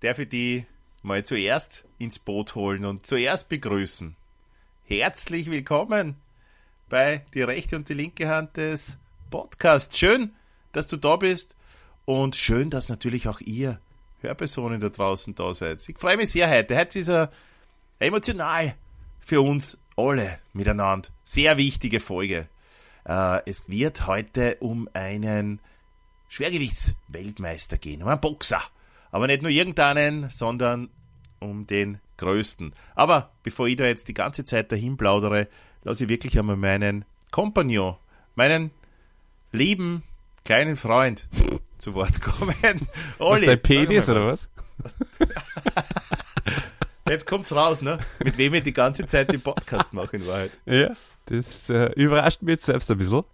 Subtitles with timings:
[0.00, 0.66] darf ich die
[1.02, 4.16] mal zuerst ins Boot holen und zuerst begrüßen.
[4.84, 6.16] Herzlich willkommen
[6.88, 8.98] bei Die rechte und die linke Hand des
[9.30, 9.98] Podcasts.
[9.98, 10.34] Schön,
[10.72, 11.54] dass du da bist
[12.06, 13.78] und schön, dass natürlich auch ihr
[14.20, 15.86] Hörpersonen da draußen da seid.
[15.88, 16.76] Ich freue mich sehr heute.
[16.76, 17.30] Heute ist er
[17.98, 18.74] emotional
[19.20, 21.10] für uns alle miteinander.
[21.24, 22.48] Sehr wichtige Folge.
[23.04, 25.60] Äh, es wird heute um einen
[26.28, 28.62] Schwergewichtsweltmeister gehen, um einen Boxer.
[29.12, 30.88] Aber nicht nur irgendeinen, sondern
[31.40, 32.72] um den größten.
[32.94, 35.48] Aber bevor ich da jetzt die ganze Zeit dahin plaudere,
[35.82, 37.96] lasse ich wirklich einmal meinen Kompagnon,
[38.34, 38.70] meinen
[39.52, 40.02] lieben
[40.44, 41.28] kleinen Freund
[41.78, 42.54] zu Wort kommen.
[43.18, 44.48] Oli, was dein Penis oder was?
[47.08, 47.98] Jetzt kommt's raus, ne?
[48.22, 50.52] Mit wem wir die ganze Zeit den Podcast machen in Wahrheit.
[50.66, 50.94] Ja,
[51.26, 53.24] das äh, überrascht mich jetzt selbst ein bisschen.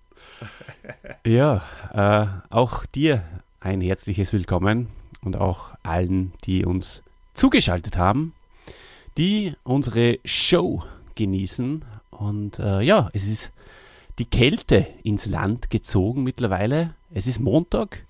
[1.26, 3.22] Ja, äh, auch dir
[3.60, 4.88] ein herzliches Willkommen
[5.26, 7.02] und auch allen, die uns
[7.34, 8.32] zugeschaltet haben,
[9.18, 10.82] die unsere Show
[11.16, 11.84] genießen.
[12.10, 13.50] Und äh, ja, es ist
[14.18, 16.94] die Kälte ins Land gezogen mittlerweile.
[17.12, 18.06] Es ist Montag.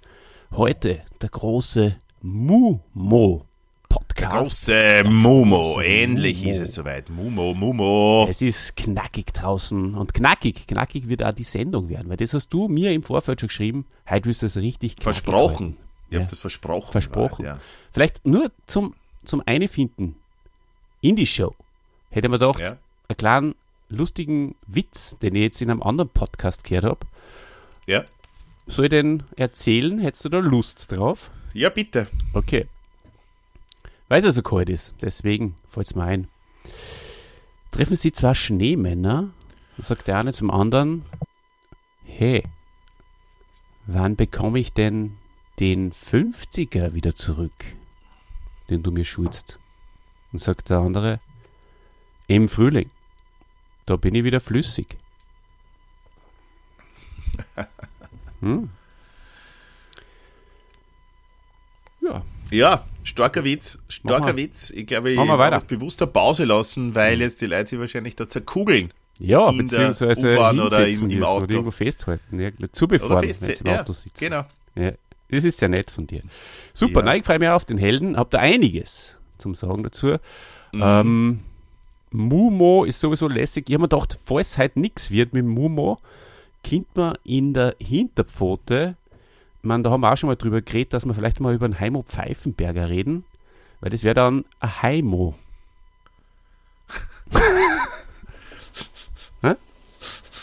[0.53, 3.45] Heute der große Mumo
[3.89, 4.69] Podcast.
[4.69, 5.81] Der große Mumo.
[5.81, 6.51] Endlich Mumo.
[6.51, 7.09] ist es soweit.
[7.09, 8.27] Mumo, Mumo.
[8.29, 9.95] Es ist knackig draußen.
[9.95, 12.09] Und knackig, knackig wird auch die Sendung werden.
[12.09, 13.87] Weil das hast du mir im Vorfeld schon geschrieben.
[14.09, 15.67] Heute wirst du es richtig Versprochen.
[15.67, 15.86] Halten.
[16.11, 16.21] Ihr ja.
[16.21, 16.93] habt das versprochen.
[16.93, 17.45] Versprochen.
[17.45, 17.61] Weit, ja.
[17.93, 18.95] Vielleicht nur zum,
[19.25, 20.17] zum Einfinden
[21.01, 21.55] in die Show.
[22.11, 22.79] Hätte man gedacht, ja.
[23.09, 23.55] einen kleinen
[23.89, 27.07] lustigen Witz, den ich jetzt in einem anderen Podcast gehört habe.
[27.87, 28.05] Ja.
[28.67, 29.99] Soll ich den erzählen?
[29.99, 31.31] Hättest du da Lust drauf?
[31.53, 32.09] Ja, bitte.
[32.33, 32.67] Okay.
[34.09, 36.29] Weil es ja so kalt ist, deswegen fällt es mir ein.
[37.71, 39.31] Treffen sie zwei Schneemänner,
[39.77, 41.05] dann sagt der eine zum anderen,
[42.05, 42.45] hey,
[43.87, 45.17] wann bekomme ich denn
[45.59, 47.65] den 50er wieder zurück,
[48.69, 49.59] den du mir schuldest.
[50.33, 51.21] Und sagt der andere,
[52.27, 52.91] im Frühling,
[53.87, 54.97] da bin ich wieder flüssig.
[58.43, 58.69] Hm?
[62.03, 62.23] Ja.
[62.51, 64.71] Ja, starker Witz, starker Witz.
[64.71, 67.21] Ich glaube, ich habe es bewusst eine Pause lassen, weil hm.
[67.23, 68.93] jetzt die Leute sich wahrscheinlich da zerkugeln.
[69.19, 71.45] Ja, beziehungsweise oder im, im Auto.
[71.45, 74.19] Oder irgendwo festhalten, ja, zubefahren, wenn sie im Auto sitzen.
[74.19, 74.45] Genau.
[74.75, 74.93] Ja.
[75.31, 76.23] Das ist sehr nett von dir.
[76.73, 77.07] Super, ja.
[77.07, 78.17] nein, ich freue mich auf den Helden.
[78.17, 80.17] Habt da einiges zum Sagen dazu.
[80.73, 80.83] Mhm.
[80.83, 81.41] Ähm,
[82.11, 83.69] Mumo ist sowieso lässig.
[83.69, 85.99] Ich habe mir gedacht, falls heute nichts wird mit Mumo,
[86.63, 88.97] könnte man in der Hinterpfote,
[89.63, 91.81] man, da haben wir auch schon mal drüber geredet, dass wir vielleicht mal über einen
[91.81, 93.25] Heimo Pfeifenberger reden,
[93.81, 95.35] weil das wäre dann ein Heimo.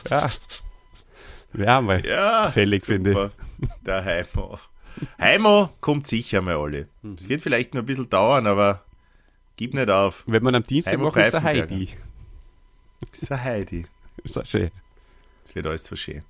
[0.09, 0.27] ja.
[1.53, 3.17] Wäre mal ja, fällig, finde ich.
[3.85, 4.59] Der Heimo.
[5.19, 6.87] Heimo kommt sicher mal alle.
[7.15, 8.83] Es wird vielleicht nur ein bisschen dauern, aber
[9.55, 10.23] gib nicht auf.
[10.27, 11.89] Wenn man am Dienstag macht, ist der Heidi.
[13.11, 13.85] Ist der Heidi.
[14.23, 14.71] Ist das schön.
[15.45, 16.23] Es wird alles so schön.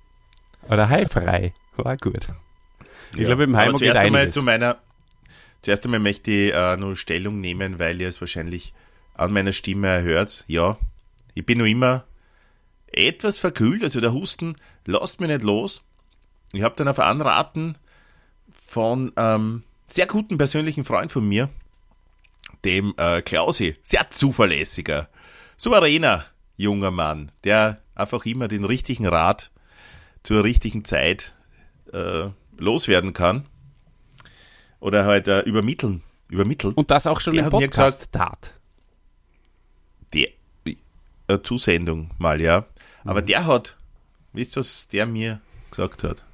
[0.68, 1.52] Oder Heifrei.
[1.76, 2.26] War gut.
[3.12, 4.78] Ich ja, glaube, im Heimo geht einmal zu meiner,
[5.64, 8.74] Zuerst einmal möchte ich äh, nur Stellung nehmen, weil ihr es wahrscheinlich
[9.14, 10.44] an meiner Stimme hört.
[10.46, 10.76] Ja,
[11.32, 12.04] ich bin noch immer
[12.92, 15.88] etwas verkühlt, also der Husten lasst mich nicht los.
[16.52, 17.78] Ich habe dann auf Anraten
[18.74, 21.48] von ähm, sehr guten persönlichen Freund von mir,
[22.64, 25.08] dem äh, Klausi, sehr zuverlässiger,
[25.56, 26.24] souveräner
[26.56, 29.52] junger Mann, der einfach immer den richtigen Rat
[30.24, 31.36] zur richtigen Zeit
[31.92, 33.46] äh, loswerden kann
[34.80, 36.76] oder halt äh, übermitteln, übermittelt.
[36.76, 38.54] Und das auch schon der im Podcast gesagt, tat.
[40.12, 40.34] Die
[41.28, 42.66] äh, Zusendung mal, ja.
[43.04, 43.26] Aber mhm.
[43.26, 43.76] der hat,
[44.32, 45.40] wisst ihr, was der mir
[45.70, 46.24] gesagt hat?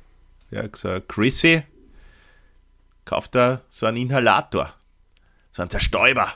[0.51, 1.65] Der hat gesagt, Chrissy,
[3.11, 4.73] kauft da so einen Inhalator,
[5.51, 6.29] so einen Zerstäuber.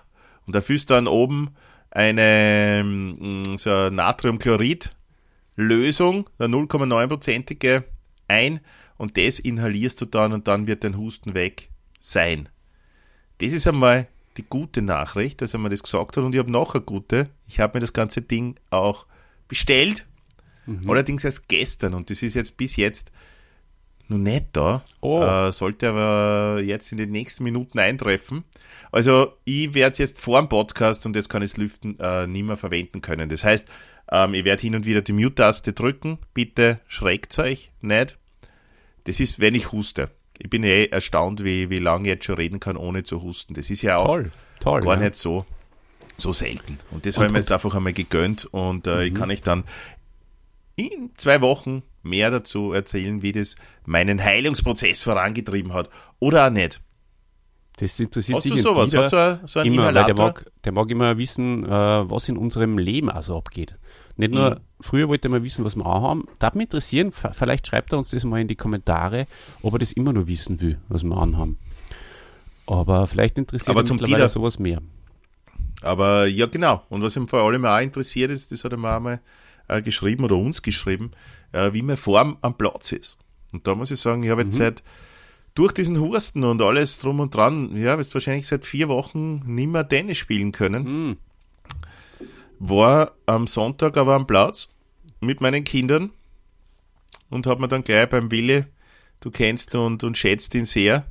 [0.44, 1.54] Und da fühlst du dann oben
[1.92, 7.84] eine mm, so Natriumchlorid-Lösung, eine 0,9%ige
[8.26, 8.58] ein
[8.96, 11.68] und das inhalierst du dann und dann wird dein Husten weg
[12.00, 12.48] sein.
[13.38, 16.50] Das ist einmal die gute Nachricht, dass er mir das gesagt hat und ich habe
[16.50, 17.30] noch eine gute.
[17.46, 19.06] Ich habe mir das ganze Ding auch
[19.46, 20.06] bestellt,
[20.66, 20.90] mhm.
[20.90, 23.12] allerdings erst gestern und das ist jetzt bis jetzt
[24.08, 24.82] noch nicht da.
[25.00, 25.22] Oh.
[25.22, 28.44] Äh, sollte aber jetzt in den nächsten Minuten eintreffen.
[28.92, 32.26] Also ich werde es jetzt vor dem Podcast und jetzt kann ich es lüften äh,
[32.26, 33.28] nicht mehr verwenden können.
[33.28, 33.66] Das heißt,
[34.10, 36.18] ähm, ich werde hin und wieder die Mute-Taste drücken.
[36.32, 38.18] Bitte schreckt euch nicht.
[39.04, 40.10] Das ist, wenn ich huste.
[40.38, 43.54] Ich bin eh erstaunt, wie, wie lange ich jetzt schon reden kann, ohne zu husten.
[43.54, 45.00] Das ist ja auch toll, toll, gar ja.
[45.04, 45.44] nicht so.
[46.16, 46.78] so selten.
[46.90, 49.00] Und das habe ich mir jetzt einfach einmal gegönnt und äh, Mhm.
[49.02, 49.64] ich kann ich dann
[50.76, 53.56] in zwei Wochen mehr dazu erzählen, wie das
[53.86, 55.90] meinen Heilungsprozess vorangetrieben hat.
[56.20, 56.80] Oder auch nicht.
[57.78, 58.94] Das interessiert Hast sich du sowas?
[58.94, 60.26] Hast du, so einen immer, weil der Inhalator?
[60.26, 63.76] mag, der mag immer wissen, äh, was in unserem Leben also abgeht.
[64.16, 64.60] Nicht nur, Mhm.
[64.80, 66.24] früher wollte er mal wissen, was wir anhaben.
[66.38, 69.26] Darf mich interessieren, vielleicht schreibt er uns das mal in die Kommentare,
[69.62, 71.58] ob er das immer nur wissen will, was wir anhaben.
[72.66, 74.80] Aber vielleicht interessiert Aber zum mittlerweile Dieter- sowas mehr.
[75.82, 76.82] Aber ja, genau.
[76.88, 79.20] Und was ihm vor allem auch interessiert ist, das hat er mir einmal
[79.68, 81.10] äh, geschrieben oder uns geschrieben,
[81.54, 83.18] äh, wie meine Form am Platz ist.
[83.52, 84.82] Und da muss ich sagen, ich habe jetzt seit
[85.54, 89.68] durch diesen Husten und alles drum und dran, ja, wirst wahrscheinlich seit vier Wochen nicht
[89.68, 90.84] mehr Tennis spielen können.
[90.84, 91.16] Hm.
[92.58, 94.72] War am Sonntag aber am Platz
[95.20, 96.10] mit meinen Kindern
[97.30, 98.64] und habe mir dann gleich beim Willi,
[99.20, 101.06] du kennst und, und schätzt ihn sehr,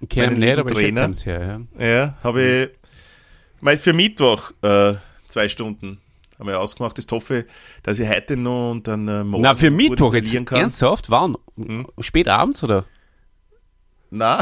[0.00, 1.06] Ich kenne ihn nicht, aber ich schätze Trainer.
[1.06, 1.66] ihn sehr.
[1.78, 1.86] Ja.
[1.86, 2.70] ja, habe ich
[3.60, 4.94] meist für Mittwoch äh,
[5.28, 6.00] zwei Stunden
[6.38, 6.96] haben wir ausgemacht.
[6.98, 7.46] Das hoffe,
[7.82, 10.60] dass ich heute noch und dann äh, morgen Na, für Mittwoch jetzt kann.
[10.60, 11.10] ernsthaft?
[11.10, 11.36] Wann?
[11.56, 11.86] Mhm.
[12.00, 12.84] Spät abends oder?
[14.10, 14.40] Na,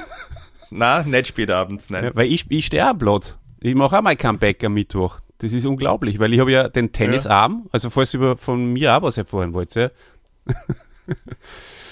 [0.70, 2.04] na, nicht spät abends, nein.
[2.04, 3.38] Ja, weil ich, ich stehe am Platz.
[3.60, 5.20] Ich mache auch mein Comeback am Mittwoch.
[5.38, 9.02] Das ist unglaublich, weil ich habe ja den Tennisarm, also falls ihr von mir auch
[9.02, 9.90] was erfahren wollt, ja.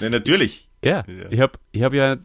[0.00, 0.68] Ja, natürlich.
[0.82, 1.30] Ja, Ja.
[1.30, 2.16] ich habe ich hab ja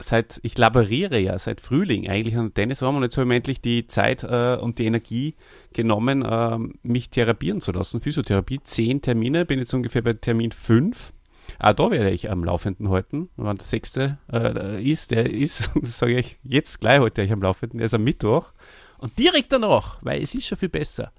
[0.00, 3.60] seit, ich laboriere ja seit Frühling eigentlich an Tennisarm und jetzt habe ich mir endlich
[3.60, 5.34] die Zeit äh, und die Energie
[5.72, 8.00] genommen, ähm, mich therapieren zu lassen.
[8.00, 11.12] Physiotherapie, zehn Termine, bin jetzt ungefähr bei Termin fünf.
[11.58, 13.30] Ah, da werde ich am Laufenden halten.
[13.36, 17.78] Wann der sechste äh, ist, der ist, sage ich jetzt gleich heute ich am Laufenden,
[17.78, 18.52] der ist am Mittwoch.
[18.98, 21.12] Und direkt danach, weil es ist schon viel besser,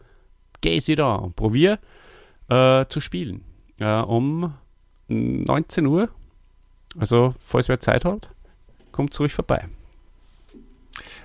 [0.62, 1.80] gehe ich wieder an und probiere
[2.50, 3.44] äh, zu spielen.
[3.80, 4.54] Äh, um
[5.08, 6.10] 19 Uhr
[6.98, 8.30] also, falls wer Zeit hat,
[9.00, 9.70] kommt ruhig vorbei.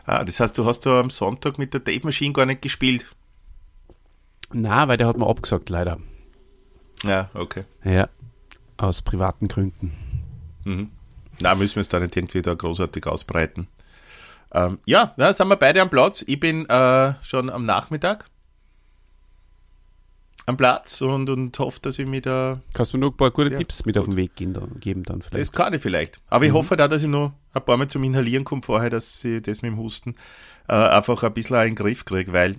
[0.07, 3.05] Ah, das heißt, du hast da am Sonntag mit der Dave Machine gar nicht gespielt.
[4.53, 5.99] Na, weil der hat mir abgesagt, leider.
[7.03, 7.65] Ja, okay.
[7.83, 8.09] Ja.
[8.77, 9.93] Aus privaten Gründen.
[10.63, 10.93] Mhm.
[11.41, 13.67] Na, müssen wir es da nicht irgendwie da großartig ausbreiten.
[14.53, 16.23] Ähm, ja, na, sind wir beide am Platz.
[16.29, 18.27] Ich bin äh, schon am Nachmittag
[20.47, 22.61] am Platz und, und hoffe, dass ich mich da.
[22.75, 24.79] Kannst du mir noch ein paar gute Ja, Tipps mit auf den Weg gehen, dann,
[24.81, 25.53] geben dann Das vielleicht?
[25.55, 26.21] kann ich vielleicht.
[26.29, 29.25] Aber ich hoffe da, dass ich noch ein paar Mal zum Inhalieren komme vorher, dass
[29.25, 30.17] ich das mit dem Husten
[30.69, 32.57] äh, einfach ein bisschen in den Griff kriege, weil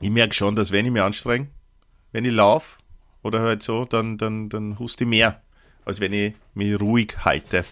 [0.00, 1.48] ich merke schon, dass wenn ich mich anstrenge,
[2.12, 2.78] wenn ich laufe
[3.22, 5.40] oder halt so, dann, dann, dann huste ich mehr,
[5.84, 7.64] als wenn ich mich ruhig halte.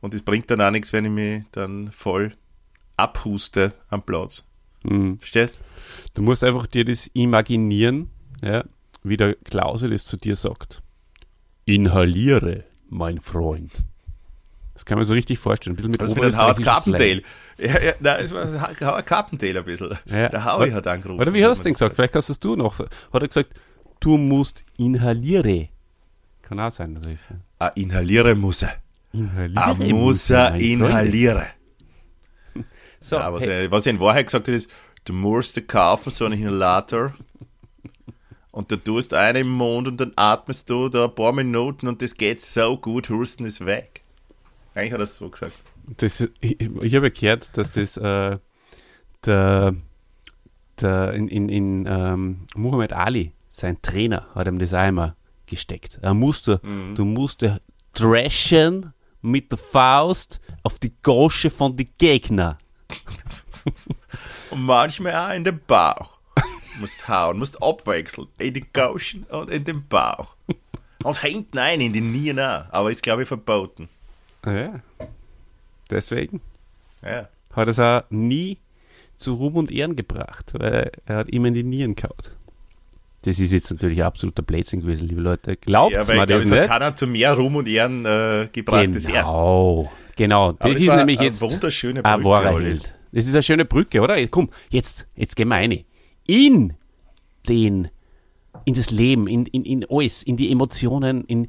[0.00, 2.34] Und es bringt dann auch nichts, wenn ich mich dann voll
[2.96, 4.46] abhuste am Platz.
[4.82, 5.18] Mhm.
[5.18, 5.60] Verstehst?
[6.14, 8.10] Du musst einfach dir das imaginieren,
[8.42, 8.64] ja,
[9.02, 10.82] wie der Klause das zu dir sagt.
[11.64, 13.72] Inhaliere, mein Freund.
[14.74, 15.74] Das kann man so richtig vorstellen.
[15.74, 17.22] Ein bisschen mit Das ist mit Howard Carpendale.
[17.58, 19.98] Ja, ja, nein, es war Howard Carpendale ein bisschen.
[20.06, 20.28] Ja.
[20.28, 21.20] Der Howie hat angerufen.
[21.20, 21.94] Oder wie hat er es denn gesagt?
[21.94, 22.78] Vielleicht hast es du noch.
[22.78, 23.50] Hat er gesagt,
[24.00, 25.68] du musst inhaliere.
[26.40, 27.20] Kann auch sein, natürlich.
[27.58, 28.76] Ah, inhalieren muss er.
[29.12, 29.62] Inhaliere.
[29.62, 31.44] Ah, muss er inhalieren.
[33.02, 34.70] So, ja, was, hey, er, was er in Wahrheit gesagt hat, ist,
[35.06, 37.14] du musst kaufen so einen Inhalator
[38.60, 41.88] und da tust du einen im Mund und dann atmest du da ein paar Minuten
[41.88, 44.02] und das geht so gut, Husten ist weg.
[44.74, 45.54] Eigentlich hat er es so gesagt.
[45.96, 48.38] das, ich, ich habe gehört, dass das äh,
[49.24, 49.74] der,
[50.80, 55.14] der in, in, in ähm, Muhammad Ali, sein Trainer, hat ihm das einmal
[55.46, 55.98] gesteckt.
[56.02, 56.94] Er musste, Mhm.
[56.94, 57.44] du musst
[57.94, 62.56] dreschen mit der Faust auf die Gosche von den Gegner.
[64.50, 66.19] Und manchmal auch in den Bauch.
[66.80, 68.28] Musst hauen, musst abwechseln.
[68.38, 70.34] In die Gauschen und in den Bauch.
[71.02, 72.64] Und hinten ein, in die Nieren auch.
[72.70, 73.88] Aber ist, glaube ich, verboten.
[74.44, 74.80] Ja.
[75.90, 76.40] Deswegen
[77.02, 77.28] Ja.
[77.52, 78.58] hat er es auch nie
[79.16, 82.30] zu Ruhm und Ehren gebracht, weil er hat immer in die Nieren gehaut.
[83.22, 85.56] Das ist jetzt natürlich absoluter Blödsinn gewesen, liebe Leute.
[85.56, 89.12] Glaubt Ja, glaube, das hat keiner zu mehr Ruhm und Ehren äh, gebracht als er.
[89.22, 90.52] Genau, genau.
[90.52, 92.60] Das ist nämlich eine jetzt wunderschöne ein Brücke, wahrer.
[92.60, 92.94] Held.
[93.12, 94.26] Das ist eine schöne Brücke, oder?
[94.28, 95.84] Komm, jetzt, jetzt gehen wir rein.
[96.26, 96.74] In
[97.48, 97.88] den,
[98.64, 101.48] in das Leben, in, in, in alles, in die Emotionen, in,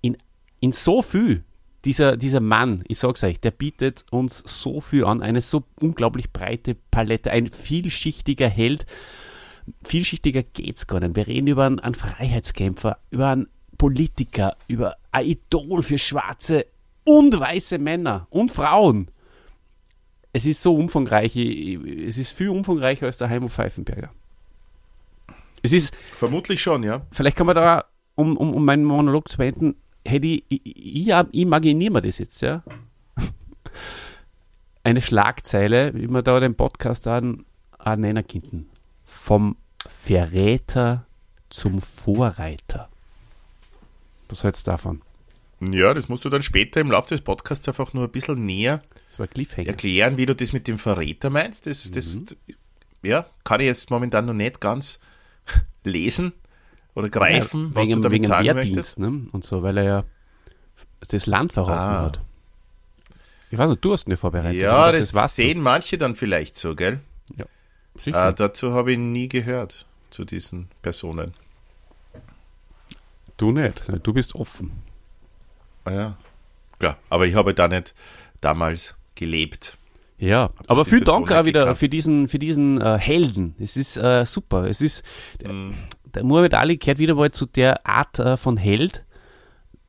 [0.00, 0.16] in,
[0.60, 1.44] in so viel.
[1.84, 6.32] Dieser, dieser Mann, ich sag's euch, der bietet uns so viel an, eine so unglaublich
[6.32, 8.84] breite Palette, ein vielschichtiger Held.
[9.84, 11.14] Vielschichtiger geht's gar nicht.
[11.14, 16.66] Wir reden über einen, einen Freiheitskämpfer, über einen Politiker, über ein Idol für schwarze
[17.04, 19.08] und weiße Männer und Frauen.
[20.38, 21.74] Es ist so umfangreich, ich-
[22.06, 24.10] es ist viel umfangreicher als der Heimo Pfeifenberger.
[25.62, 27.02] Es ist, Vermutlich schon, ja.
[27.10, 29.74] vielleicht kann man da, um, um, um meinen Monolog zu beenden,
[30.06, 32.62] hätte ich, ich, ich, imaginiere mir das jetzt, ja.
[34.84, 37.44] Eine Schlagzeile, wie wir da den Podcast an,
[37.78, 38.68] auch nennen könnten.
[39.04, 39.56] Vom
[39.88, 41.04] Verräter
[41.50, 42.88] zum Vorreiter.
[44.28, 45.02] Was hältst du davon?
[45.60, 48.80] Ja, das musst du dann später im Laufe des Podcasts einfach nur ein bisschen näher
[49.10, 51.66] Das ein erklären, wie du das mit dem Verräter meinst.
[51.66, 52.20] Das, das
[53.02, 55.00] ja, kann ich jetzt momentan noch nicht ganz
[55.84, 56.32] lesen
[56.94, 58.98] oder greifen, Ja, was wegen, du damit sagen Wehrdienst, möchtest.
[58.98, 59.26] ne?
[59.32, 60.04] Und so, weil er ja
[61.08, 62.02] das Land verraten Ah.
[62.06, 62.20] hat.
[63.50, 64.60] Ich weiß nicht, du hast ja vorbereitet.
[64.60, 65.42] Ja, aber das, warst du.
[65.42, 67.00] sehen manche dann vielleicht so, gell?
[68.00, 68.28] Sicher.
[68.28, 71.32] Äh, dazu habe ich nie gehört, zu diesen Personen.
[73.38, 73.82] du nicht.
[74.04, 74.70] Du bist offen.
[75.88, 76.16] Ah, ja.
[76.78, 77.94] Klar, aber ich habe da nicht
[78.40, 79.76] damals gelebt.
[80.18, 81.78] Ja, aber vielen Dank auch wieder gekannt.
[81.78, 83.54] für diesen, für diesen äh, Helden.
[83.60, 84.64] Es ist äh, super.
[84.68, 85.02] Es ist,
[85.44, 85.74] Mhm.
[86.14, 89.04] der Muhammad Ali gehört wieder mal zu der Art äh, von Held,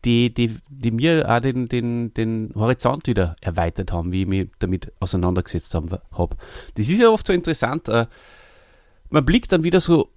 [0.05, 4.49] die, die, die mir auch den, den, den Horizont wieder erweitert haben, wie ich mich
[4.59, 6.01] damit auseinandergesetzt habe.
[6.11, 6.37] Hab.
[6.75, 7.89] Das ist ja oft so interessant.
[7.89, 8.05] Äh,
[9.09, 10.09] man blickt dann wieder so,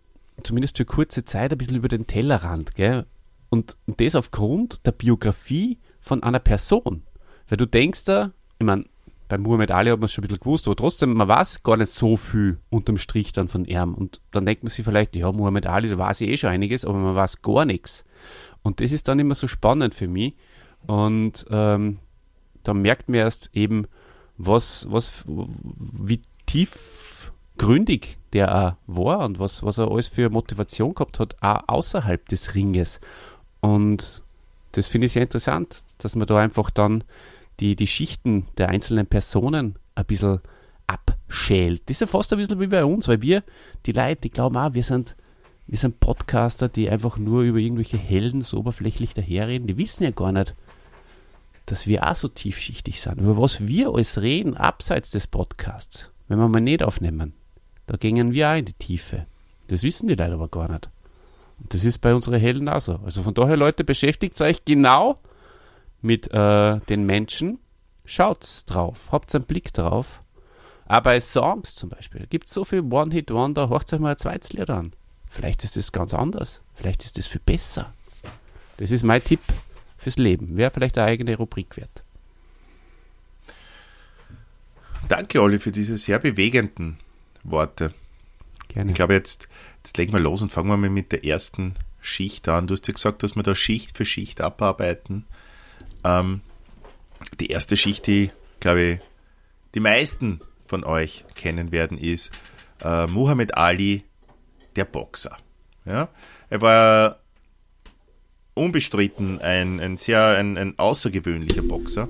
[0.42, 2.74] zumindest für kurze Zeit, ein bisschen über den Tellerrand.
[2.74, 3.06] Gell?
[3.52, 7.02] Und, das aufgrund der Biografie von einer Person.
[7.50, 8.86] Weil du denkst da, ich meine,
[9.28, 11.76] bei Muhammad Ali hat man es schon ein bisschen gewusst, aber trotzdem, man weiß gar
[11.76, 13.92] nicht so viel unterm Strich dann von ihm.
[13.92, 16.86] Und dann denkt man sich vielleicht, ja, Muhammad Ali, da weiß ich eh schon einiges,
[16.86, 18.06] aber man weiß gar nichts.
[18.62, 20.32] Und das ist dann immer so spannend für mich.
[20.86, 21.98] Und ähm,
[22.62, 23.86] da merkt man erst eben,
[24.38, 31.18] was, was, wie tiefgründig der auch war und was, was er alles für Motivation gehabt
[31.18, 32.98] hat, auch außerhalb des Ringes.
[33.62, 34.22] Und
[34.72, 37.04] das finde ich sehr interessant, dass man da einfach dann
[37.60, 40.40] die, die Schichten der einzelnen Personen ein bisschen
[40.86, 41.82] abschält.
[41.86, 43.42] Das ist ja fast ein bisschen wie bei uns, weil wir,
[43.86, 45.14] die Leute, die glauben auch, wir sind,
[45.66, 49.68] wir sind Podcaster, die einfach nur über irgendwelche Helden so oberflächlich daherreden.
[49.68, 50.54] Die wissen ja gar nicht,
[51.66, 53.20] dass wir auch so tiefschichtig sind.
[53.20, 57.32] Über was wir alles reden, abseits des Podcasts, wenn wir mal nicht aufnehmen,
[57.86, 59.26] da gingen wir auch in die Tiefe.
[59.68, 60.88] Das wissen die Leute aber gar nicht.
[61.68, 63.00] Das ist bei unseren Helden auch so.
[63.04, 65.18] Also von daher, Leute, beschäftigt euch genau
[66.00, 67.58] mit äh, den Menschen.
[68.04, 70.22] Schaut's drauf, habt einen Blick drauf.
[70.86, 74.52] Aber bei Songs zum Beispiel, gibt es so viel One-Hit-Wonder, hört euch mal ein zweites
[74.52, 74.92] Lied an.
[75.30, 76.60] Vielleicht ist das ganz anders.
[76.74, 77.92] Vielleicht ist das viel besser.
[78.76, 79.40] Das ist mein Tipp
[79.96, 80.56] fürs Leben.
[80.56, 82.02] Wäre vielleicht eine eigene Rubrik wert.
[85.08, 86.98] Danke, Olli, für diese sehr bewegenden
[87.42, 87.94] Worte.
[88.68, 88.90] Gerne.
[88.90, 89.48] Ich glaube, jetzt,
[89.82, 92.68] jetzt legen wir los und fangen wir mal mit der ersten Schicht an.
[92.68, 95.24] Du hast ja gesagt, dass wir da Schicht für Schicht abarbeiten.
[96.04, 96.40] Ähm,
[97.40, 99.00] die erste Schicht, die, glaube ich,
[99.74, 102.30] die meisten von euch kennen werden, ist
[102.84, 104.04] äh, Muhammad Ali,
[104.76, 105.36] der Boxer.
[105.84, 106.08] Ja?
[106.48, 107.18] Er war
[108.54, 112.08] unbestritten ein, ein sehr ein, ein außergewöhnlicher Boxer.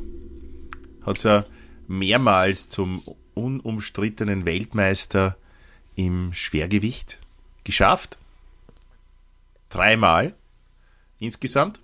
[1.06, 1.46] Hat es ja
[1.88, 3.02] mehrmals zum
[3.32, 5.36] unumstrittenen Weltmeister
[5.94, 7.22] im Schwergewicht
[7.64, 8.18] geschafft.
[9.68, 10.34] Dreimal
[11.18, 11.80] insgesamt.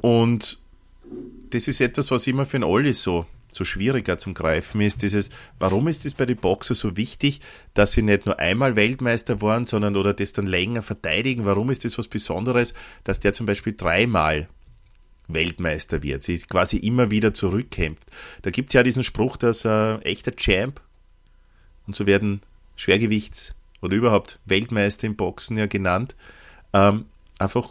[0.00, 0.58] Und
[1.50, 5.02] das ist etwas, was immer für einen Olli so, so schwieriger zum Greifen ist.
[5.02, 7.40] Dieses, warum ist es bei den Boxer so wichtig,
[7.74, 11.44] dass sie nicht nur einmal Weltmeister waren, sondern oder das dann länger verteidigen?
[11.44, 14.48] Warum ist das was Besonderes, dass der zum Beispiel dreimal
[15.28, 18.10] Weltmeister wird, sie quasi immer wieder zurückkämpft?
[18.42, 20.80] Da gibt es ja diesen Spruch, dass ein echter Champ,
[21.86, 22.40] und so werden
[22.76, 23.54] Schwergewichts-
[23.84, 26.16] oder überhaupt Weltmeister im Boxen ja genannt,
[26.72, 27.04] ähm,
[27.38, 27.70] einfach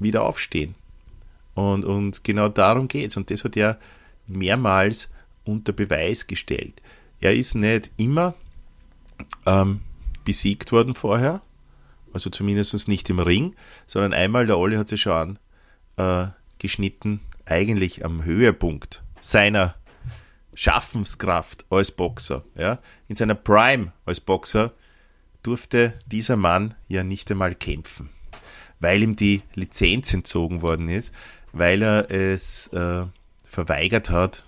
[0.00, 0.74] wieder aufstehen.
[1.54, 3.16] Und, und genau darum geht's.
[3.16, 3.78] Und das hat er
[4.26, 5.08] mehrmals
[5.44, 6.82] unter Beweis gestellt.
[7.20, 8.34] Er ist nicht immer
[9.46, 9.80] ähm,
[10.24, 11.40] besiegt worden vorher,
[12.12, 13.54] also zumindest nicht im Ring,
[13.86, 15.38] sondern einmal, der Olli hat sich schon
[15.96, 19.76] angeschnitten, eigentlich am Höhepunkt seiner
[20.54, 22.42] Schaffenskraft als Boxer.
[22.56, 22.80] Ja?
[23.06, 24.72] In seiner Prime als Boxer
[25.44, 28.08] durfte dieser Mann ja nicht einmal kämpfen,
[28.80, 31.14] weil ihm die Lizenz entzogen worden ist,
[31.52, 33.06] weil er es äh,
[33.44, 34.44] verweigert hat,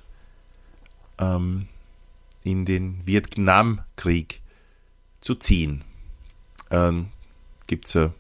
[1.19, 1.69] ähm,
[2.43, 4.41] in den Vietnamkrieg
[5.21, 5.85] zu ziehen.
[6.71, 7.09] Ähm,
[7.67, 8.11] Gibt es äh,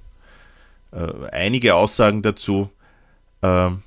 [0.92, 2.70] äh, einige Aussagen dazu.
[3.42, 3.82] Ähm,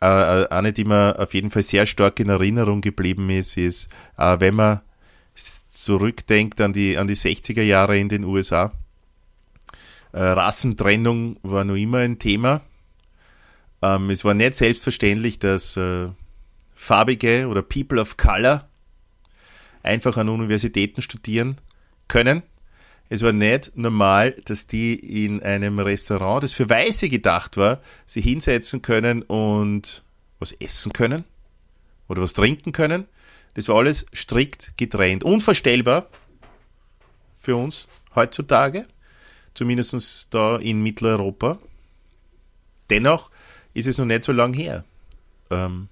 [0.00, 4.40] äh, eine, die mir auf jeden Fall sehr stark in Erinnerung geblieben ist, ist, äh,
[4.40, 4.80] wenn man
[5.68, 8.72] zurückdenkt an die, an die 60er Jahre in den USA.
[10.12, 12.62] Äh, Rassentrennung war noch immer ein Thema.
[13.82, 16.08] Ähm, es war nicht selbstverständlich, dass äh,
[16.74, 18.68] Farbige oder People of Color
[19.82, 21.56] einfach an Universitäten studieren
[22.08, 22.42] können.
[23.08, 28.20] Es war nicht normal, dass die in einem Restaurant, das für Weiße gedacht war, sie
[28.20, 30.04] hinsetzen können und
[30.38, 31.24] was essen können
[32.08, 33.06] oder was trinken können.
[33.54, 35.24] Das war alles strikt getrennt.
[35.24, 36.08] Unvorstellbar
[37.40, 38.86] für uns heutzutage,
[39.54, 41.58] zumindest da in Mitteleuropa.
[42.90, 43.30] Dennoch
[43.74, 44.84] ist es noch nicht so lang her,
[45.50, 45.88] ähm,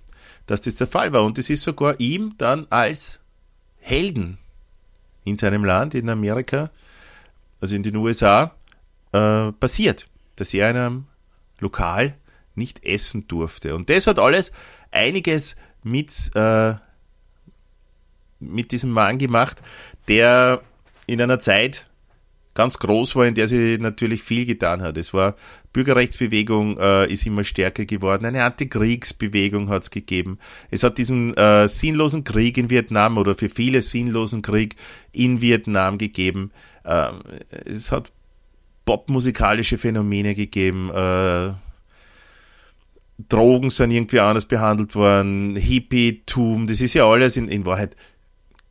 [0.46, 1.24] dass das der Fall war.
[1.24, 3.20] Und es ist sogar ihm dann als
[3.80, 4.38] Helden
[5.24, 6.70] in seinem Land, in Amerika,
[7.60, 8.54] also in den USA,
[9.12, 11.06] äh, passiert, dass er in einem
[11.60, 12.14] Lokal
[12.54, 13.74] nicht essen durfte.
[13.74, 14.52] Und das hat alles
[14.90, 16.74] einiges mit, äh,
[18.40, 19.62] mit diesem Mann gemacht,
[20.08, 20.62] der
[21.06, 21.88] in einer Zeit
[22.54, 24.96] ganz groß war, in der sie natürlich viel getan hat.
[24.96, 25.36] Es war
[25.72, 30.38] Bürgerrechtsbewegung äh, ist immer stärker geworden, eine Antikriegsbewegung hat es gegeben.
[30.70, 34.74] Es hat diesen äh, sinnlosen Krieg in Vietnam oder für viele sinnlosen Krieg
[35.12, 36.50] in Vietnam gegeben.
[36.82, 37.10] Äh,
[37.64, 38.10] es hat
[38.84, 40.90] popmusikalische Phänomene gegeben.
[40.90, 41.52] Äh,
[43.28, 47.96] Drogen sind irgendwie anders behandelt worden, Hippie-Tum, das ist ja alles in, in Wahrheit,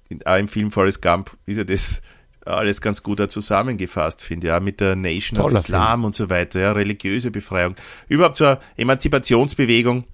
[0.10, 2.02] in, auch im Film Forrest Gump ist ja das
[2.48, 6.06] alles ganz gut zusammengefasst, finde ich, ja, mit der Nation Toller of Islam Film.
[6.06, 7.76] und so weiter, ja, religiöse Befreiung.
[8.08, 10.06] Überhaupt eine Emanzipationsbewegung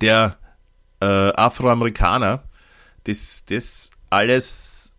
[0.00, 0.36] der
[1.00, 2.44] äh, Afroamerikaner,
[3.04, 4.92] das, das alles,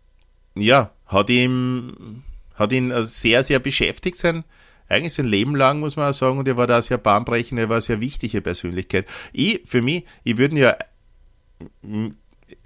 [0.54, 2.22] ja, hat ihm,
[2.54, 4.44] hat ihn sehr, sehr beschäftigt sein,
[4.88, 7.68] eigentlich sein Leben lang, muss man auch sagen, und er war da sehr bahnbrechend, er
[7.68, 9.06] war eine sehr wichtige Persönlichkeit.
[9.32, 10.76] Ich, für mich, ich würde ja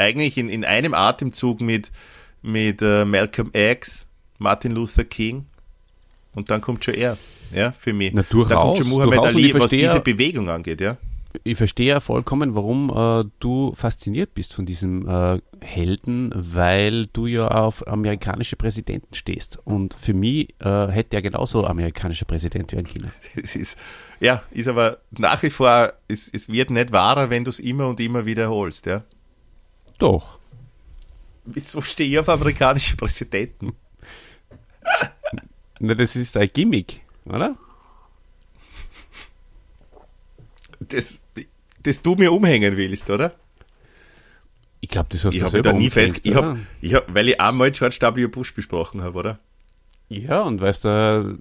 [0.02, 1.92] eigentlich in, in einem Atemzug mit,
[2.42, 4.06] mit uh, Malcolm X,
[4.38, 5.46] Martin Luther King
[6.34, 7.18] und dann kommt schon er,
[7.54, 8.12] ja, für mich.
[8.14, 10.96] Na, durchaus, dann kommt schon Muhammad Ali, was diese Bewegung angeht, ja.
[11.44, 17.26] Ich verstehe ja vollkommen, warum äh, du fasziniert bist von diesem äh, Helden, weil du
[17.26, 19.58] ja auf amerikanische Präsidenten stehst.
[19.64, 23.12] Und für mich äh, hätte er genauso amerikanischer Präsident werden können.
[23.42, 23.78] Es ist,
[24.20, 27.88] ja, ist aber nach wie vor, es, es wird nicht wahrer, wenn du es immer
[27.88, 29.02] und immer wiederholst, ja.
[29.98, 30.38] Doch.
[31.44, 33.72] Wieso stehe ich auf amerikanische Präsidenten?
[35.80, 37.56] Na, das ist ein Gimmick, oder?
[40.80, 41.18] Das,
[41.82, 43.34] das du mir umhängen willst, oder?
[44.80, 46.20] Ich glaube, das hast ich du selber da nie fest.
[46.24, 48.26] Ich hab, ich hab, weil ich einmal George W.
[48.26, 49.38] Bush besprochen habe, oder?
[50.08, 51.38] Ja, und weißt du,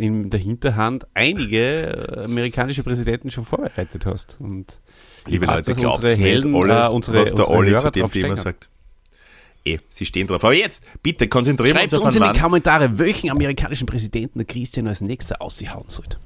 [0.00, 4.38] in der Hinterhand einige amerikanische Präsidenten schon vorbereitet hast.
[4.40, 4.80] Und
[5.26, 8.36] Liebe Leute, glaubt unsere Helden, nicht alles, äh, unsere, was der Olli zu dem Thema
[8.36, 8.68] sagt.
[9.64, 10.42] Eh, sie stehen drauf.
[10.42, 14.46] Aber jetzt, bitte, konzentrieren wir uns auf uns in die Kommentare, welchen amerikanischen Präsidenten der
[14.46, 16.18] Christian als nächster aushauen sollte.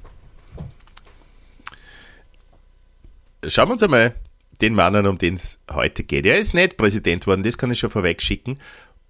[3.47, 4.15] Schauen wir uns einmal
[4.61, 6.25] den Mann an, um den es heute geht.
[6.25, 8.57] Er ist nicht Präsident worden, das kann ich schon vorweg schicken.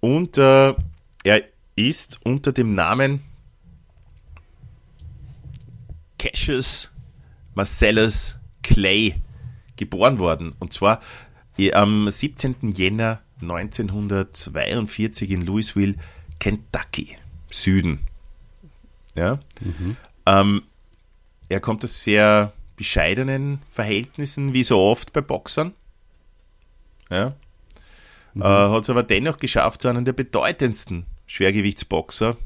[0.00, 0.74] Und äh,
[1.22, 1.42] er
[1.76, 3.20] ist unter dem Namen
[6.26, 6.92] Cassius
[7.54, 9.14] Marcellus Clay
[9.76, 10.54] geboren worden.
[10.58, 11.00] Und zwar
[11.72, 12.56] am 17.
[12.62, 15.94] Jänner 1942 in Louisville,
[16.38, 17.16] Kentucky,
[17.50, 18.00] Süden.
[19.14, 19.38] Ja.
[19.60, 19.96] Mhm.
[20.26, 20.62] Ähm,
[21.48, 25.72] er kommt aus sehr bescheidenen Verhältnissen, wie so oft bei Boxern.
[27.08, 27.34] Ja.
[28.34, 28.42] Mhm.
[28.42, 32.36] Äh, Hat es aber dennoch geschafft, zu einem der bedeutendsten Schwergewichtsboxer.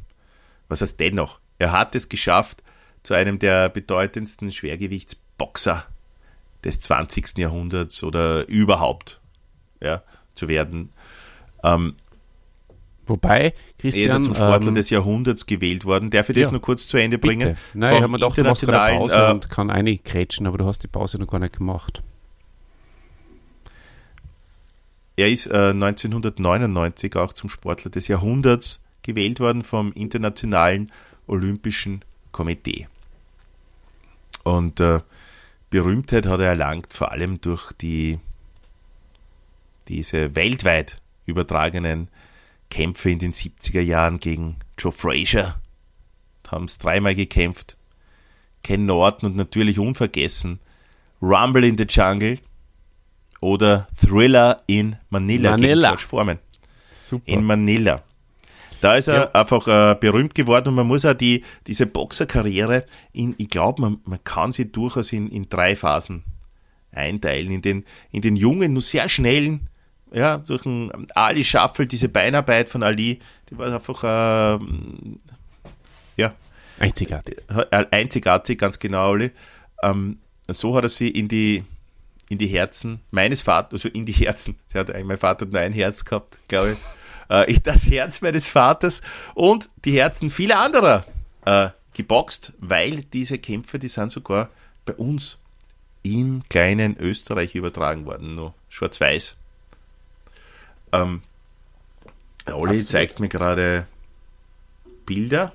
[0.69, 1.41] Was heißt dennoch?
[1.59, 2.63] Er hat es geschafft,
[3.03, 5.87] zu einem der bedeutendsten Schwergewichtsboxer
[6.65, 7.39] des 20.
[7.39, 9.21] Jahrhunderts oder überhaupt
[9.81, 10.03] ja,
[10.35, 10.91] zu werden.
[11.63, 11.95] Ähm,
[13.07, 14.09] Wobei, Christian.
[14.09, 16.11] Er ist zum Sportler ähm, des Jahrhunderts gewählt worden.
[16.11, 17.49] Darf ich das ja, nur kurz zu Ende bringen?
[17.49, 17.61] Bitte.
[17.75, 20.67] Nein, ich habe mir gedacht, du machst gerade Pause äh, und kann einkrätschen, aber du
[20.67, 22.03] hast die Pause noch gar nicht gemacht.
[25.17, 30.91] Er ist äh, 1999 auch zum Sportler des Jahrhunderts gewählt worden vom Internationalen
[31.27, 32.05] Olympischen
[32.41, 32.89] Komitee.
[34.45, 35.01] Und äh,
[35.69, 38.19] Berühmtheit hat er erlangt, vor allem durch die,
[39.89, 42.09] diese weltweit übertragenen
[42.71, 45.61] Kämpfe in den 70er Jahren gegen Joe Frazier.
[46.49, 47.77] Haben es dreimal gekämpft.
[48.63, 50.61] Ken Norton und natürlich unvergessen
[51.21, 52.39] Rumble in the Jungle
[53.41, 55.75] oder Thriller in Manila, Manila.
[55.75, 56.39] gegen George Foreman.
[56.95, 57.31] Super.
[57.31, 58.03] In Manila.
[58.81, 59.31] Da ist er ja.
[59.33, 64.01] einfach äh, berühmt geworden und man muss auch die, diese Boxerkarriere in, ich glaube, man,
[64.05, 66.25] man kann sie durchaus in, in drei Phasen
[66.91, 67.51] einteilen.
[67.51, 69.69] In den, in den jungen, nur sehr schnellen,
[70.13, 74.65] ja, durch einen Ali Shuffle, diese Beinarbeit von Ali, die war einfach, äh,
[76.17, 76.35] ja.
[76.79, 77.37] Einzigartig.
[77.49, 79.31] Äh, einzigartig, ganz genau, Ali.
[79.83, 81.65] Ähm, so hat er sie in die,
[82.31, 85.61] in die Herzen meines Vaters, also in die Herzen, der hat, mein Vater hat nur
[85.61, 86.79] ein Herz gehabt, glaube ich
[87.31, 89.01] äh, das Herz meines Vaters
[89.35, 91.05] und die Herzen vieler anderer
[91.47, 94.51] äh, geboxt, weil diese Kämpfe, die sind sogar
[94.85, 95.39] bei uns
[96.03, 99.37] im kleinen Österreich übertragen worden, nur schwarz-weiß.
[100.93, 101.23] Ähm,
[102.47, 103.87] Olli zeigt mir gerade
[105.07, 105.53] Bilder.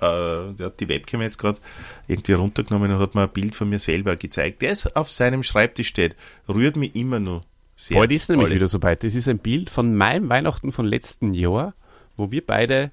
[0.00, 1.60] Äh, der hat die Webcam jetzt gerade
[2.08, 4.62] irgendwie runtergenommen und hat mir ein Bild von mir selber gezeigt.
[4.62, 6.16] Der ist auf seinem Schreibtisch steht.
[6.48, 7.42] Rührt mich immer nur
[7.86, 7.98] sehr.
[7.98, 9.04] Heute ist nämlich wieder so weit.
[9.04, 11.74] Das ist ein Bild von meinem Weihnachten von letzten Jahr,
[12.16, 12.90] wo wir beide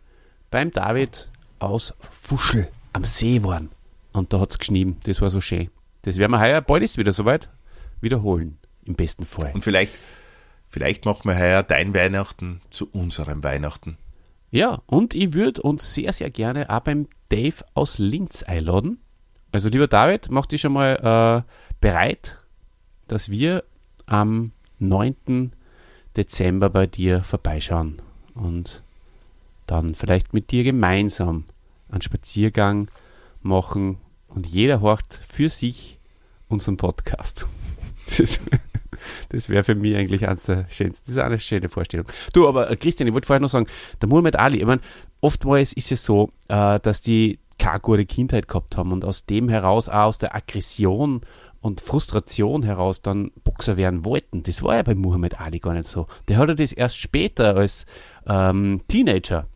[0.49, 3.69] beim David aus Fuschel am See waren.
[4.13, 4.97] Und da hat es geschnieben.
[5.03, 5.69] Das war so schön.
[6.03, 7.49] Das werden wir heuer, bald ist wieder soweit,
[8.01, 8.57] wiederholen.
[8.85, 9.51] Im besten Fall.
[9.53, 9.99] Und vielleicht,
[10.67, 13.97] vielleicht machen wir heuer dein Weihnachten zu unserem Weihnachten.
[14.49, 18.99] Ja, und ich würde uns sehr, sehr gerne auch beim Dave aus Linz einladen.
[19.51, 22.37] Also, lieber David, mach dich schon mal äh, bereit,
[23.07, 23.63] dass wir
[24.07, 25.51] am 9.
[26.17, 28.01] Dezember bei dir vorbeischauen
[28.33, 28.83] und
[29.67, 31.45] dann vielleicht mit dir gemeinsam
[31.89, 32.89] einen Spaziergang
[33.41, 35.99] machen und jeder horcht für sich
[36.47, 37.45] unseren Podcast.
[38.17, 38.39] Das,
[39.29, 41.05] das wäre für mich eigentlich eines der schönsten.
[41.05, 42.07] Das ist eine schöne Vorstellung.
[42.33, 43.67] Du, aber äh, Christian, ich wollte vorher noch sagen,
[44.01, 44.81] der Muhammad Ali, ich meine,
[45.21, 49.47] oftmals ist es so, äh, dass die keine gute Kindheit gehabt haben und aus dem
[49.47, 51.21] heraus, auch aus der Aggression
[51.61, 54.43] und Frustration heraus dann Boxer werden wollten.
[54.43, 56.07] Das war ja bei Muhammad Ali gar nicht so.
[56.27, 57.85] Der hat ja das erst später als
[58.27, 59.47] ähm, Teenager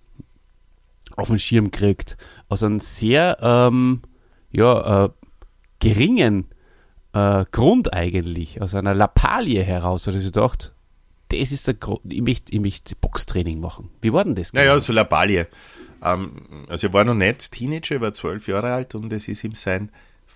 [1.16, 2.18] auf den Schirm gekriegt.
[2.50, 4.02] Aus einem sehr ähm,
[4.52, 5.10] ja, äh,
[5.80, 6.48] geringen
[7.14, 10.74] äh, Grund eigentlich, aus einer Lappalie heraus, hat er sich gedacht,
[11.30, 13.90] das ist der Grund, ich möchte, ich möchte Boxtraining machen.
[14.02, 14.52] Wie war denn das?
[14.52, 14.66] Genau?
[14.66, 15.48] Naja, so Lappalie.
[16.04, 19.44] Ähm, also er war noch nicht Teenager, er war zwölf Jahre alt und es ist
[19.44, 19.90] ihm sein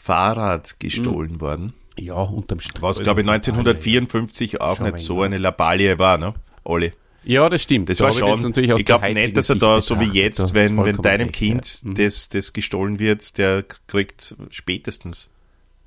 [0.08, 1.42] Fahrrad gestohlen mhm.
[1.42, 1.74] worden.
[2.00, 2.82] Ja, unterm Strich.
[2.82, 6.34] Was, glaube ich, 1954 auch nicht so eine Lappalie war, ne?
[6.64, 6.94] Olli.
[7.26, 7.90] Ja, das stimmt.
[7.90, 8.54] Das war schon.
[8.54, 11.82] Das ich glaube nicht, dass er da, so wie jetzt, wenn, wenn deinem recht, Kind
[11.82, 11.90] ja.
[11.90, 11.96] mhm.
[11.96, 15.30] das, das gestohlen wird, der kriegt spätestens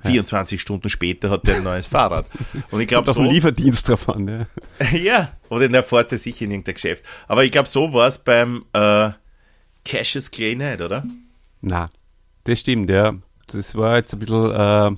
[0.02, 0.60] 24 ja.
[0.60, 2.26] Stunden später hat der ein neues Fahrrad.
[2.70, 3.22] Und ich glaube, so.
[3.22, 4.86] Lieferdienst drauf an, ja.
[4.98, 7.06] ja, oder in der er sicher in irgendein Geschäft.
[7.26, 9.10] Aber ich glaube, so war es beim äh,
[9.86, 11.06] Cassius Clay nicht, oder?
[11.62, 11.86] Na,
[12.44, 13.14] das stimmt, ja.
[13.52, 14.90] Das war jetzt ein bisschen äh,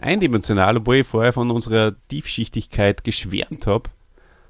[0.00, 3.90] eindimensional, obwohl ich vorher von unserer Tiefschichtigkeit geschwärmt habe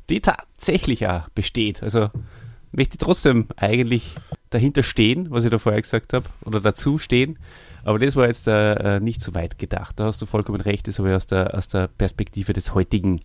[0.08, 1.82] die tatsächlich auch besteht.
[1.82, 2.10] Also
[2.72, 4.14] möchte ich trotzdem eigentlich
[4.50, 7.38] dahinter stehen, was ich da vorher gesagt habe, oder dazu stehen.
[7.84, 9.98] Aber das war jetzt äh, nicht so weit gedacht.
[9.98, 13.20] Da hast du vollkommen recht, das habe ich aus der, aus der Perspektive des heutigen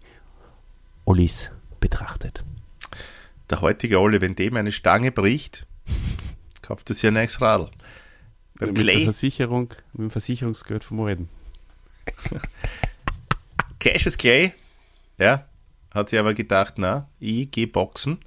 [1.06, 2.44] Ollis betrachtet.
[3.50, 5.66] Der heutige Olli, wenn dem eine Stange bricht,
[6.62, 7.70] kauft er sich ein neues Radl.
[8.68, 8.96] Mit Clay.
[8.98, 11.30] der Versicherung, mit dem Versicherungsgeld vermeiden.
[13.80, 14.54] Cash is Clay,
[15.18, 15.46] ja,
[15.92, 18.20] hat sie aber gedacht, na, ich gehe boxen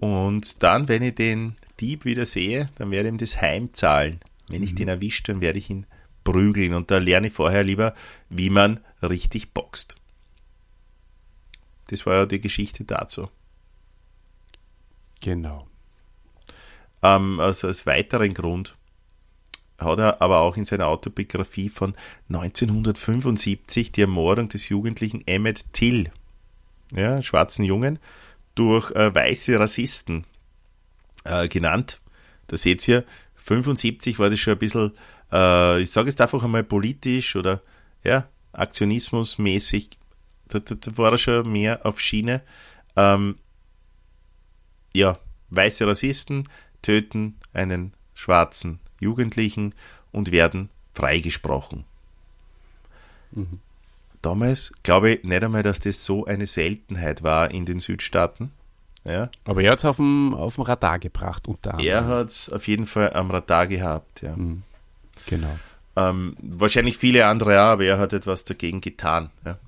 [0.00, 4.20] und dann, wenn ich den Dieb wieder sehe, dann werde ich ihm das heimzahlen.
[4.48, 4.76] Wenn ich mhm.
[4.76, 5.86] den erwische, dann werde ich ihn
[6.24, 7.94] prügeln und da lerne ich vorher lieber,
[8.30, 9.96] wie man richtig boxt.
[11.88, 13.28] Das war ja die Geschichte dazu.
[15.20, 15.66] Genau.
[17.02, 18.76] Ähm, also als weiteren Grund
[19.78, 21.94] hat er aber auch in seiner Autobiografie von
[22.28, 26.10] 1975 die Ermordung des Jugendlichen Emmett Till
[26.92, 27.98] ja, schwarzen Jungen,
[28.54, 30.24] durch äh, weiße Rassisten
[31.24, 32.00] äh, genannt.
[32.46, 34.92] Da seht ihr, 75 war das schon ein bisschen,
[35.32, 37.62] äh, ich sage es einfach einmal politisch oder
[38.02, 39.90] ja, aktionismusmäßig,
[40.48, 42.42] da, da, da war er schon mehr auf Schiene.
[42.94, 43.36] Ähm,
[44.94, 45.18] ja,
[45.50, 46.48] weiße Rassisten
[46.82, 49.74] töten einen schwarzen Jugendlichen
[50.12, 51.84] und werden freigesprochen.
[53.32, 53.60] Mhm
[54.26, 58.50] damals glaube ich nicht einmal, dass das so eine Seltenheit war in den Südstaaten.
[59.04, 59.30] Ja.
[59.44, 61.88] Aber er hat es auf dem, auf dem Radar gebracht, unter anderem.
[61.88, 64.36] Er hat es auf jeden Fall am Radar gehabt, ja.
[64.36, 64.62] Mhm.
[65.26, 65.56] Genau.
[65.94, 69.30] Ähm, wahrscheinlich viele andere auch, aber er hat etwas dagegen getan.
[69.44, 69.58] Ja.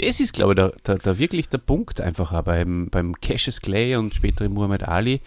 [0.00, 3.60] Das ist, glaube ich, der, der, der, wirklich der Punkt einfach auch beim, beim Cassius
[3.60, 5.20] Clay und später Muhammad Ali.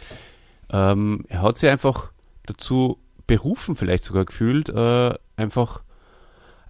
[0.72, 2.12] Ähm, er hat sich einfach
[2.46, 2.98] dazu
[3.30, 5.82] berufen, vielleicht sogar gefühlt, äh, einfach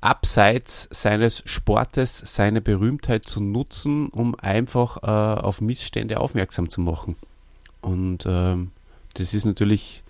[0.01, 7.15] abseits seines Sportes seine Berühmtheit zu nutzen, um einfach äh, auf Missstände aufmerksam zu machen.
[7.81, 8.71] Und ähm,
[9.13, 10.03] das ist natürlich,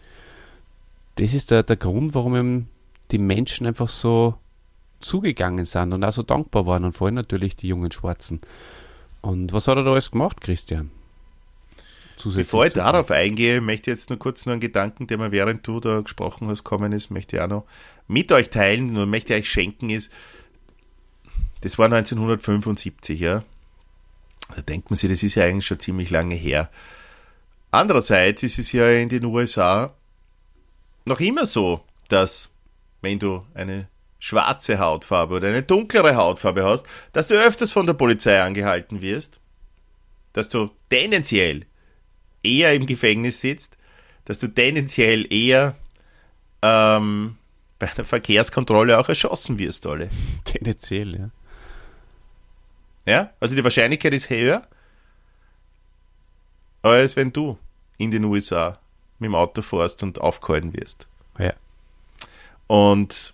[1.16, 2.68] das ist der, der Grund, warum ihm
[3.12, 4.34] die Menschen einfach so
[5.02, 8.42] zugegangen sind und auch so dankbar waren und vor allem natürlich die jungen Schwarzen.
[9.22, 10.90] Und was hat er da alles gemacht, Christian?
[12.24, 15.66] Bevor ich darauf eingehe, möchte ich jetzt nur kurz noch einen Gedanken, der mir während
[15.66, 17.66] du da gesprochen hast, kommen ist, möchte ich auch noch
[18.08, 20.12] mit euch teilen und möchte euch schenken, ist,
[21.62, 23.44] das war 1975, ja.
[24.56, 26.70] Da denkt man sich, das ist ja eigentlich schon ziemlich lange her.
[27.72, 29.94] Andererseits ist es ja in den USA
[31.06, 32.50] noch immer so, dass
[33.02, 37.94] wenn du eine schwarze Hautfarbe oder eine dunklere Hautfarbe hast, dass du öfters von der
[37.94, 39.40] Polizei angehalten wirst,
[40.34, 41.66] dass du tendenziell
[42.44, 43.78] eher im Gefängnis sitzt,
[44.26, 45.76] dass du tendenziell eher
[46.62, 47.38] ähm,
[47.80, 50.10] bei einer Verkehrskontrolle auch erschossen wirst, alle.
[50.44, 51.30] Tendenziell, ja.
[53.06, 54.68] Ja, also die Wahrscheinlichkeit ist höher,
[56.84, 57.58] als wenn du
[57.98, 58.78] in den USA
[59.18, 61.08] mit dem Auto fährst und aufgehalten wirst.
[61.38, 61.54] Ja.
[62.68, 63.34] Und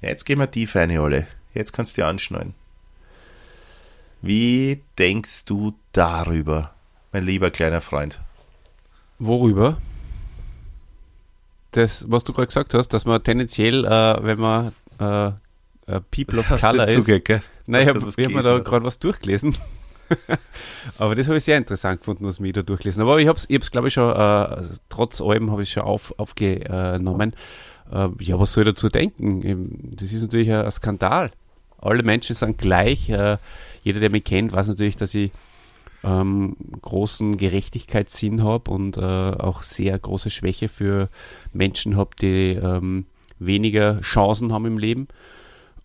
[0.00, 1.28] jetzt gehen wir tief rein, alle.
[1.54, 2.54] Jetzt kannst du dir anschneiden.
[4.20, 6.74] Wie denkst du darüber,
[7.12, 8.20] mein lieber kleiner Freund?
[9.18, 9.78] Worüber?
[11.72, 15.32] Das, was du gerade gesagt hast, dass man tendenziell, äh, wenn man äh,
[15.88, 16.94] äh, People of Hast Color ist.
[16.94, 17.42] zugehört, gell?
[17.66, 19.56] Nein, ich habe hab mir da gerade was durchgelesen.
[20.98, 23.70] Aber das habe ich sehr interessant gefunden, was mir da durchgelesen Aber ich habe es,
[23.70, 27.34] glaube ich, schon, äh, trotz allem habe ich schon auf, aufgenommen.
[27.92, 29.96] Äh, ja, was soll ich dazu denken?
[29.96, 31.30] Das ist natürlich ein, ein Skandal.
[31.80, 33.08] Alle Menschen sind gleich.
[33.10, 33.36] Äh,
[33.82, 35.30] jeder, der mich kennt, weiß natürlich, dass ich
[36.08, 41.08] ähm, großen Gerechtigkeitssinn habe und äh, auch sehr große Schwäche für
[41.52, 43.06] Menschen habe, die ähm,
[43.38, 45.08] weniger Chancen haben im Leben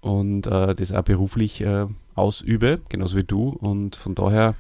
[0.02, 3.50] und äh, das auch beruflich äh, ausübe, genauso wie du.
[3.50, 4.56] Und von daher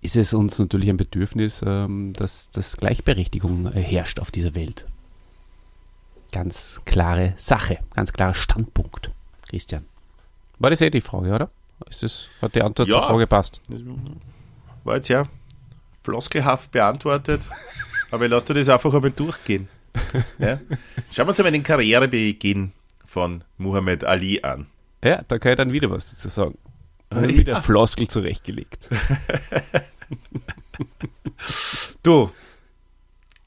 [0.00, 4.86] ist es uns natürlich ein Bedürfnis, ähm, dass, dass Gleichberechtigung herrscht auf dieser Welt.
[6.32, 9.10] Ganz klare Sache, ganz klarer Standpunkt,
[9.48, 9.84] Christian.
[10.58, 11.50] War das eh die Frage, oder?
[11.88, 13.00] Ist das, hat die Antwort Ja.
[13.00, 13.60] zur Frage passt?
[14.84, 15.28] War jetzt ja
[16.02, 17.48] floskelhaft beantwortet,
[18.10, 19.68] aber ich lasse dir das einfach einmal durchgehen.
[20.38, 20.58] Ja?
[21.10, 22.72] Schauen wir uns einmal den Karrierebeginn
[23.04, 24.66] von Muhammad Ali an.
[25.02, 26.58] Ja, da kann ich dann wieder was dazu sagen.
[27.12, 27.22] Ja.
[27.28, 28.88] Wieder Floskel zurechtgelegt.
[32.02, 32.30] Du,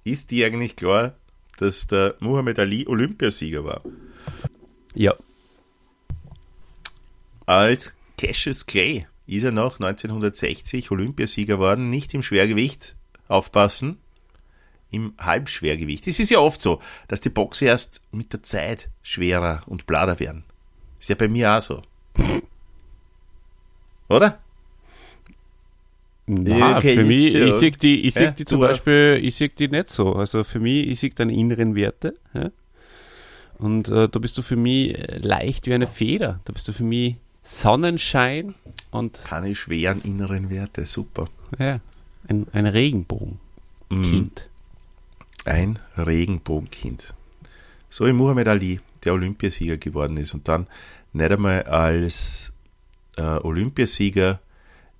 [0.04, 1.14] ist dir eigentlich klar,
[1.58, 3.82] dass der Muhammad Ali Olympiasieger war?
[4.94, 5.14] Ja,
[7.46, 12.98] Als Cassius Clay ist er noch 1960 Olympiasieger geworden, nicht im Schwergewicht,
[13.30, 13.98] aufpassen,
[14.92, 16.06] im Halbschwergewicht.
[16.06, 20.20] Es ist ja oft so, dass die Boxer erst mit der Zeit schwerer und blader
[20.20, 20.44] werden.
[21.00, 21.82] Ist ja bei mir auch so.
[24.10, 24.40] Oder?
[26.26, 27.46] Na, okay, für mich, ja.
[27.46, 28.60] ich sehe die, ich Ja, die zum.
[28.60, 30.14] Beispiel, ich sehe die nicht so.
[30.14, 32.16] Also für mich, ich sehe deine inneren Werte.
[32.34, 32.52] Ja?
[33.60, 36.42] Und äh, da bist du für mich äh, leicht wie eine Feder.
[36.44, 38.56] Da bist du für mich Sonnenschein
[38.92, 41.26] und Keine schweren inneren Werte, super.
[41.58, 41.76] ja,
[42.28, 43.40] ein, ein Regenbogenkind.
[43.90, 44.32] Mhm.
[45.46, 47.14] Ein Regenbogenkind.
[47.90, 50.68] So wie Muhammad Ali, der Olympiasieger geworden ist und dann
[51.14, 52.52] nicht einmal als
[53.18, 54.40] äh, Olympiasieger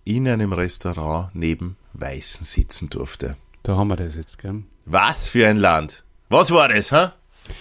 [0.06, 3.36] in einem Restaurant neben Weißen sitzen durfte.
[3.64, 4.64] Da haben wir das jetzt, gell?
[4.86, 6.04] Was für ein Land!
[6.30, 7.10] Was war das, hä?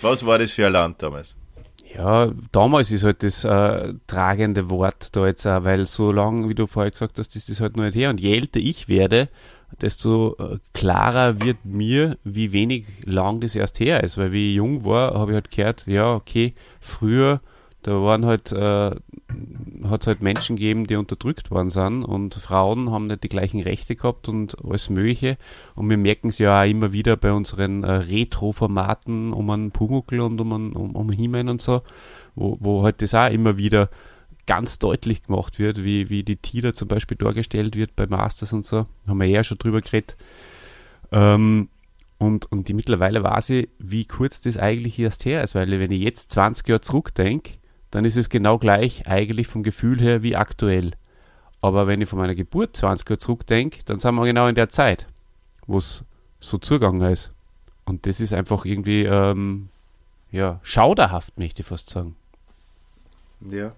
[0.03, 1.37] Was war das für ein Land damals?
[1.99, 6.55] Ja, damals ist halt das äh, tragende Wort da jetzt auch, weil so lange, wie
[6.55, 8.11] du vorher gesagt hast, ist das halt noch nicht her.
[8.11, 9.29] Und je älter ich werde,
[9.81, 14.17] desto äh, klarer wird mir, wie wenig lang das erst her ist.
[14.17, 17.41] Weil wie ich jung war, habe ich halt gehört, ja, okay, früher,
[17.88, 18.90] da waren halt, äh,
[19.85, 23.62] hat es halt Menschen gegeben, die unterdrückt worden sind und Frauen haben nicht die gleichen
[23.62, 25.38] Rechte gehabt und alles Mögliche.
[25.74, 30.20] Und wir merken es ja auch immer wieder bei unseren äh, Retro-Formaten um einen Pumuckl
[30.20, 31.81] und um einen um, um He-Man und so,
[32.35, 33.88] wo, wo halt das auch immer wieder
[34.44, 38.66] ganz deutlich gemacht wird, wie, wie die Tila zum Beispiel dargestellt wird bei Masters und
[38.66, 38.85] so.
[39.07, 40.14] Haben wir ja schon drüber geredet.
[41.11, 41.70] Ähm,
[42.18, 45.90] und, und die mittlerweile weiß ich, wie kurz das eigentlich erst her ist, weil wenn
[45.90, 47.58] ich jetzt 20 Jahre zurückdenke,
[47.90, 50.92] dann ist es genau gleich eigentlich vom Gefühl her wie aktuell.
[51.61, 54.68] Aber wenn ich von meiner Geburt 20 Jahre zurückdenke, dann sind wir genau in der
[54.68, 55.07] Zeit,
[55.66, 56.05] wo es
[56.40, 57.33] so zugegangen ist.
[57.85, 59.70] Und das ist einfach irgendwie, ähm,
[60.31, 62.14] ja, schauderhaft, möchte ich fast sagen.
[63.40, 63.72] Ja.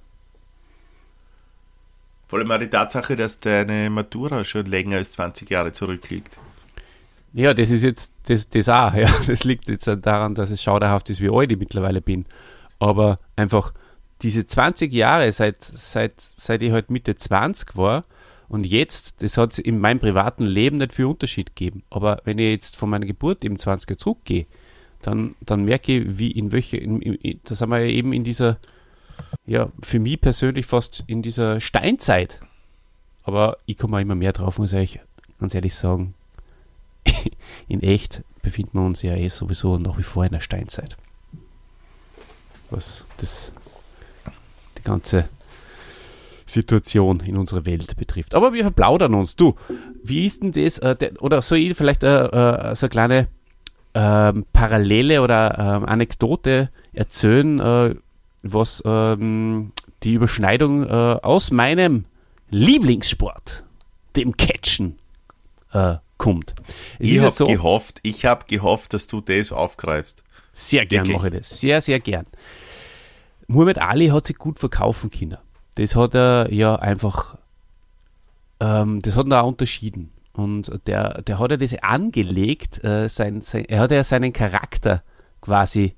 [2.26, 6.38] Vor allem auch die Tatsache, dass deine Matura schon länger als 20 Jahre zurückliegt.
[7.32, 9.10] Ja, das ist jetzt, das, das auch, ja.
[9.26, 12.26] Das liegt jetzt daran, dass es schauderhaft ist, wie alt ich mittlerweile bin.
[12.78, 13.72] Aber einfach
[14.22, 18.04] diese 20 Jahre, seit, seit, seit ich halt Mitte 20 war
[18.48, 21.84] und jetzt, das hat in meinem privaten Leben nicht viel Unterschied gegeben.
[21.88, 24.46] Aber wenn ich jetzt von meiner Geburt eben 20 Jahre zurückgehe,
[25.02, 28.24] dann, dann merke ich, wie in welche, in, in, da sind wir ja eben in
[28.24, 28.58] dieser,
[29.46, 32.40] ja, für mich persönlich fast in dieser Steinzeit.
[33.22, 35.00] Aber ich komme immer mehr drauf, muss ich
[35.38, 36.14] ganz ehrlich sagen.
[37.68, 40.96] in echt befinden wir uns ja eh sowieso nach wie vor in der Steinzeit.
[42.68, 43.52] Was das
[44.80, 45.28] die ganze
[46.46, 48.34] Situation in unserer Welt betrifft.
[48.34, 49.36] Aber wir verplaudern uns.
[49.36, 49.54] Du,
[50.02, 50.78] wie ist denn das?
[50.78, 53.28] Äh, der, oder soll ich vielleicht äh, äh, so eine kleine
[53.94, 57.94] ähm, Parallele oder ähm, Anekdote erzählen, äh,
[58.42, 62.04] was ähm, die Überschneidung äh, aus meinem
[62.50, 63.64] Lieblingssport,
[64.16, 64.98] dem Catchen,
[65.72, 66.54] äh, kommt.
[66.98, 70.22] Es ich habe so, gehofft, ich habe gehofft, dass du das aufgreifst.
[70.52, 71.16] Sehr gern Wirklich?
[71.16, 71.60] mache ich das.
[71.60, 72.26] Sehr, sehr gern.
[73.50, 75.36] Muhammad Ali hat sich gut verkaufen können.
[75.74, 77.36] Das hat er ja einfach,
[78.60, 80.12] ähm, das hat er auch unterschieden.
[80.32, 85.02] Und der, der hat ja das angelegt, äh, sein, sein, er hat ja seinen Charakter
[85.40, 85.94] quasi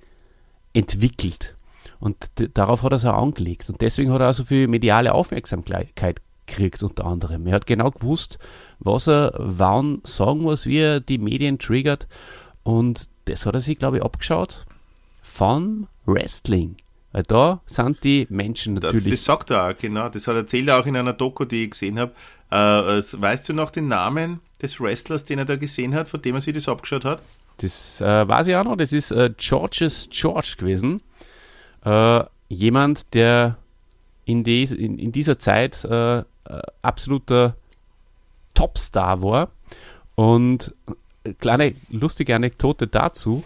[0.73, 1.55] entwickelt.
[2.01, 3.69] Und darauf hat er es auch angelegt.
[3.69, 5.95] Und deswegen hat er auch so viel mediale Aufmerksamkeit
[6.47, 7.47] gekriegt, unter anderem.
[7.47, 8.39] Er hat genau gewusst,
[8.79, 12.09] was er wann sagen muss, wie er die Medien triggert.
[12.63, 14.65] Und das hat er sich, glaube ich, abgeschaut
[15.21, 16.77] vom Wrestling.
[17.13, 19.05] Weil da sind die Menschen natürlich.
[19.05, 20.09] Das, das sagt er auch, genau.
[20.09, 22.13] Das hat er erzählt auch in einer Doku, die ich gesehen habe.
[22.51, 26.35] Äh, weißt du noch den Namen des Wrestlers, den er da gesehen hat, von dem
[26.35, 27.23] er sich das abgeschaut hat?
[27.59, 28.77] Das äh, weiß ich auch noch.
[28.77, 31.03] Das ist äh, Georges George gewesen.
[31.85, 33.59] Äh, jemand, der
[34.25, 36.25] in, die, in, in dieser Zeit äh, äh,
[36.81, 37.57] absoluter
[38.55, 39.51] Topstar war.
[40.15, 40.75] Und
[41.41, 43.45] kleine lustige Anekdote dazu,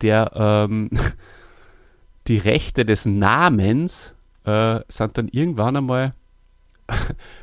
[0.00, 0.90] der ähm,
[2.26, 4.12] die Rechte des Namens
[4.44, 6.14] äh, sind dann irgendwann einmal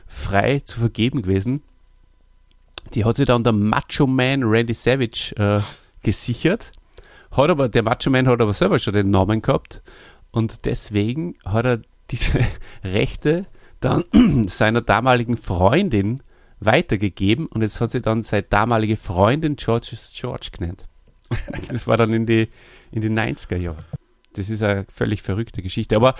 [0.07, 1.61] frei zu vergeben gewesen.
[2.93, 5.59] Die hat sich dann der Macho Man Randy Savage äh,
[6.03, 6.71] gesichert.
[7.31, 9.81] Hat aber, der Macho Man hat aber selber schon den Namen gehabt
[10.31, 12.39] und deswegen hat er diese
[12.83, 13.45] Rechte
[13.79, 14.03] dann
[14.47, 16.21] seiner damaligen Freundin
[16.59, 20.85] weitergegeben und jetzt hat sie dann seine damalige Freundin George's George genannt.
[21.69, 22.49] Das war dann in die,
[22.91, 23.85] in die 90er Jahre.
[24.33, 25.95] Das ist eine völlig verrückte Geschichte.
[25.95, 26.15] Aber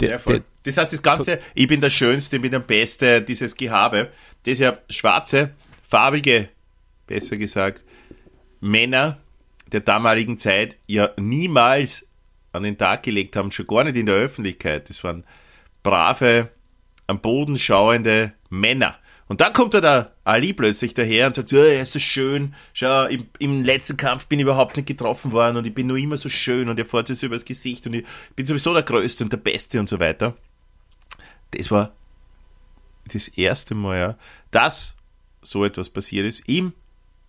[0.00, 3.22] der, ja, der, das heißt, das Ganze, ich bin der Schönste, ich bin der Beste,
[3.22, 4.10] dieses Gehabe,
[4.44, 5.50] das ja schwarze,
[5.88, 6.48] farbige,
[7.06, 7.84] besser gesagt,
[8.60, 9.18] Männer
[9.72, 12.06] der damaligen Zeit ja niemals
[12.52, 14.88] an den Tag gelegt haben, schon gar nicht in der Öffentlichkeit.
[14.88, 15.24] Das waren
[15.82, 16.50] brave,
[17.06, 18.98] am Boden schauende Männer.
[19.28, 22.54] Und dann kommt da der Ali plötzlich daher und sagt, oh, er ist so schön,
[22.72, 25.96] schau, im, im, letzten Kampf bin ich überhaupt nicht getroffen worden und ich bin nur
[25.96, 28.04] immer so schön und er fährt sich übers Gesicht und ich
[28.36, 30.36] bin sowieso der Größte und der Beste und so weiter.
[31.50, 31.92] Das war
[33.12, 34.18] das erste Mal, ja,
[34.52, 34.94] dass
[35.42, 36.72] so etwas passiert ist, im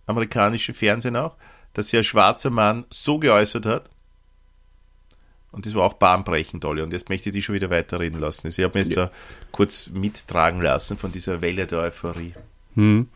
[0.06, 1.36] amerikanischen Fernsehen auch,
[1.72, 3.90] dass sich ein schwarzer Mann so geäußert hat,
[5.50, 6.82] und das war auch bahnbrechend, Olli.
[6.82, 8.46] Und jetzt möchte ich dich schon wieder weiterreden lassen.
[8.46, 9.06] Also ich habe mich jetzt ja.
[9.06, 9.12] da
[9.50, 12.34] kurz mittragen lassen von dieser Welle der Euphorie.
[12.74, 13.08] Hm.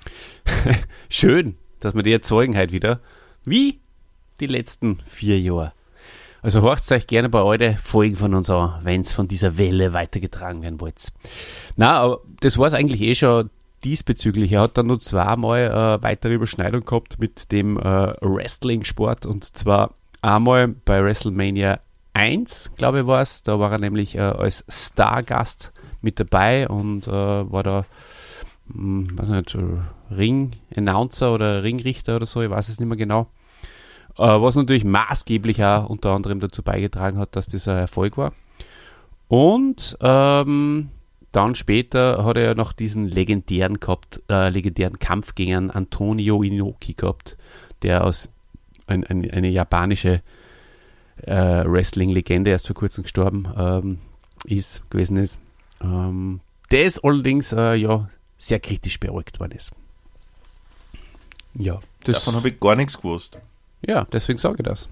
[1.08, 3.00] Schön, dass wir die erzeugen heute wieder.
[3.44, 3.80] Wie
[4.40, 5.72] die letzten vier Jahre.
[6.40, 9.92] Also horcht euch gerne bei euren Folgen von uns an, wenn es von dieser Welle
[9.92, 11.12] weitergetragen werden wollt.
[11.76, 13.50] Na, aber das war es eigentlich eh schon
[13.84, 14.50] diesbezüglich.
[14.52, 19.94] Er hat dann nur zweimal äh, weitere Überschneidung gehabt mit dem äh, Wrestling-Sport und zwar
[20.20, 21.78] einmal bei WrestleMania
[22.12, 23.42] 1, glaube ich, war es.
[23.42, 27.84] Da war er nämlich äh, als Stargast mit dabei und äh, war da,
[28.68, 29.58] mh, hm, weiß nicht,
[30.10, 33.28] Ring-Announcer oder Ringrichter oder so, ich weiß es nicht mehr genau.
[34.18, 38.32] Äh, was natürlich maßgeblich auch unter anderem dazu beigetragen hat, dass das ein Erfolg war.
[39.28, 40.90] Und ähm,
[41.32, 46.92] dann später hat er ja noch diesen legendären gehabt, äh, legendären Kampf gegen Antonio Inoki
[46.92, 47.38] gehabt,
[47.80, 48.30] der aus
[48.86, 50.20] ein, ein, eine japanische
[51.22, 53.98] äh, Wrestling-Legende, erst vor kurzem gestorben ähm,
[54.44, 55.38] ist, gewesen ist.
[55.82, 58.08] Ähm, der ist allerdings äh, ja
[58.38, 59.72] sehr kritisch beäugt worden ist.
[61.54, 63.38] Ja, das, davon habe ich gar nichts gewusst.
[63.86, 64.88] Ja, deswegen sage ich das.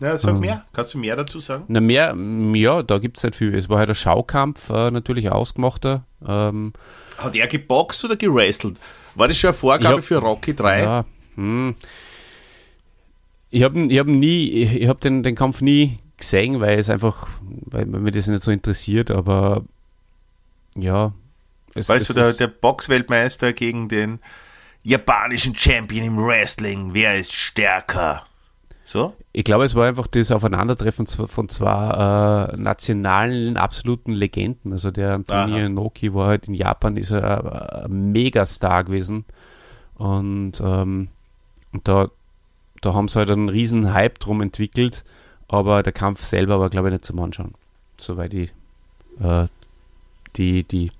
[0.00, 0.64] Na, sag ähm, mehr.
[0.72, 1.64] Kannst du mehr dazu sagen?
[1.68, 2.16] Na, mehr,
[2.54, 3.54] ja, da gibt es nicht viel.
[3.54, 6.04] Es war halt ein Schaukampf, äh, natürlich ausgemachter.
[6.26, 6.72] Ähm,
[7.18, 8.78] Hat er geboxt oder gerestelt?
[9.14, 10.82] War das schon eine Vorgabe hab, für Rocky 3?
[10.82, 11.04] Ja,
[11.36, 11.74] hm,
[13.54, 17.28] ich habe ich hab nie, ich habe den, den Kampf nie gesehen, weil es einfach,
[17.40, 19.62] weil mir das nicht so interessiert, aber
[20.76, 21.12] ja.
[21.76, 24.18] Es, weißt es du, der, der Boxweltmeister gegen den
[24.82, 28.24] japanischen Champion im Wrestling, wer ist stärker?
[28.84, 29.14] So?
[29.32, 34.72] Ich glaube, es war einfach das Aufeinandertreffen von zwei äh, nationalen absoluten Legenden.
[34.72, 39.24] Also der Antonio Noki war halt in Japan ist er ein Megastar gewesen.
[39.94, 41.08] Und, ähm,
[41.72, 42.10] und da,
[42.84, 45.04] da haben sie halt einen riesen Hype drum entwickelt,
[45.48, 47.54] aber der Kampf selber war, glaube ich, nicht zum Anschauen.
[47.96, 48.52] Soweit ich
[49.20, 49.46] äh,
[50.36, 50.90] die, die,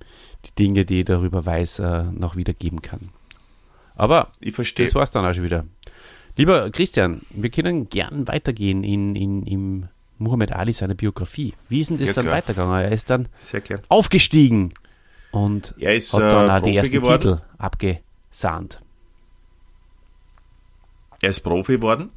[0.44, 3.10] die Dinge, die ich darüber weiß, äh, noch wiedergeben kann.
[3.96, 4.86] Aber ich verstehe.
[4.86, 5.64] Das war es dann auch schon wieder.
[6.36, 11.54] Lieber Christian, wir können gern weitergehen in, in, in Muhammad Ali seiner Biografie.
[11.68, 12.36] Wie ist denn das ja, dann klar.
[12.36, 12.80] weitergegangen?
[12.80, 13.28] Er ist dann
[13.88, 14.72] aufgestiegen
[15.30, 17.20] und er ist, hat dann äh, auch die ersten geworden.
[17.20, 18.80] Titel abgesahnt.
[21.24, 22.10] Er ist Profi geworden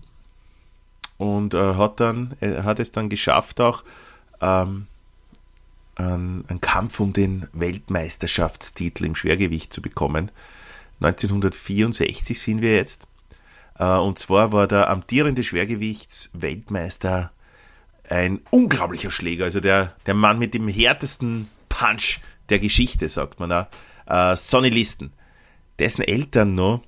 [1.17, 3.83] und äh, hat dann er hat es dann geschafft auch
[4.41, 4.87] ähm,
[5.95, 10.31] einen, einen Kampf um den Weltmeisterschaftstitel im Schwergewicht zu bekommen.
[11.01, 13.07] 1964 sind wir jetzt.
[13.79, 17.31] Äh, und zwar war der amtierende Schwergewichtsweltmeister
[18.09, 23.51] ein unglaublicher Schläger, also der, der Mann mit dem härtesten Punch der Geschichte, sagt man
[23.51, 23.67] auch.
[24.05, 25.11] Äh, Sonny Listen.
[25.79, 26.81] Dessen Eltern noch,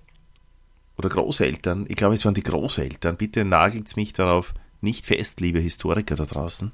[1.00, 5.60] oder Großeltern, ich glaube, es waren die Großeltern, bitte nagelt mich darauf nicht fest, liebe
[5.60, 6.74] Historiker da draußen,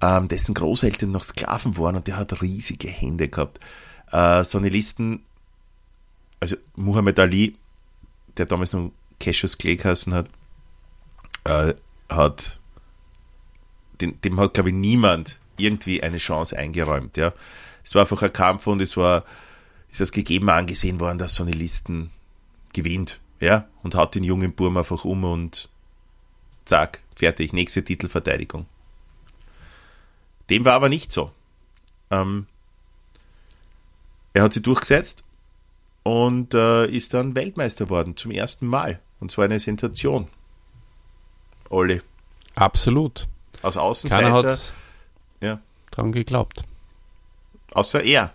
[0.00, 3.58] ähm, dessen Großeltern noch Sklaven waren und der hat riesige Hände gehabt.
[4.12, 5.24] Äh, Sonny Listen,
[6.38, 7.56] also Muhammad Ali,
[8.36, 10.28] der damals noch Cassius Clay geheißen hat,
[11.42, 11.74] äh,
[12.08, 12.60] hat
[14.00, 17.16] dem, dem hat, glaube ich, niemand irgendwie eine Chance eingeräumt.
[17.16, 17.32] Ja.
[17.82, 19.24] Es war einfach ein Kampf und es war,
[19.90, 22.10] ist das gegeben angesehen worden, dass so eine Listen
[22.72, 23.20] gewinnt.
[23.42, 25.68] Ja, und haut den jungen Burm einfach um und
[26.64, 28.66] zack, fertig, nächste Titelverteidigung.
[30.48, 31.32] Dem war aber nicht so.
[32.12, 32.46] Ähm,
[34.32, 35.24] er hat sie durchgesetzt
[36.04, 39.00] und äh, ist dann Weltmeister worden zum ersten Mal.
[39.18, 40.28] Und zwar eine Sensation.
[41.68, 42.00] Olli.
[42.54, 43.26] Absolut.
[43.62, 44.22] Aus Außenseiter.
[44.22, 44.72] Keiner hat
[45.40, 45.60] Ja.
[45.90, 46.62] dran geglaubt.
[47.72, 48.34] Außer er.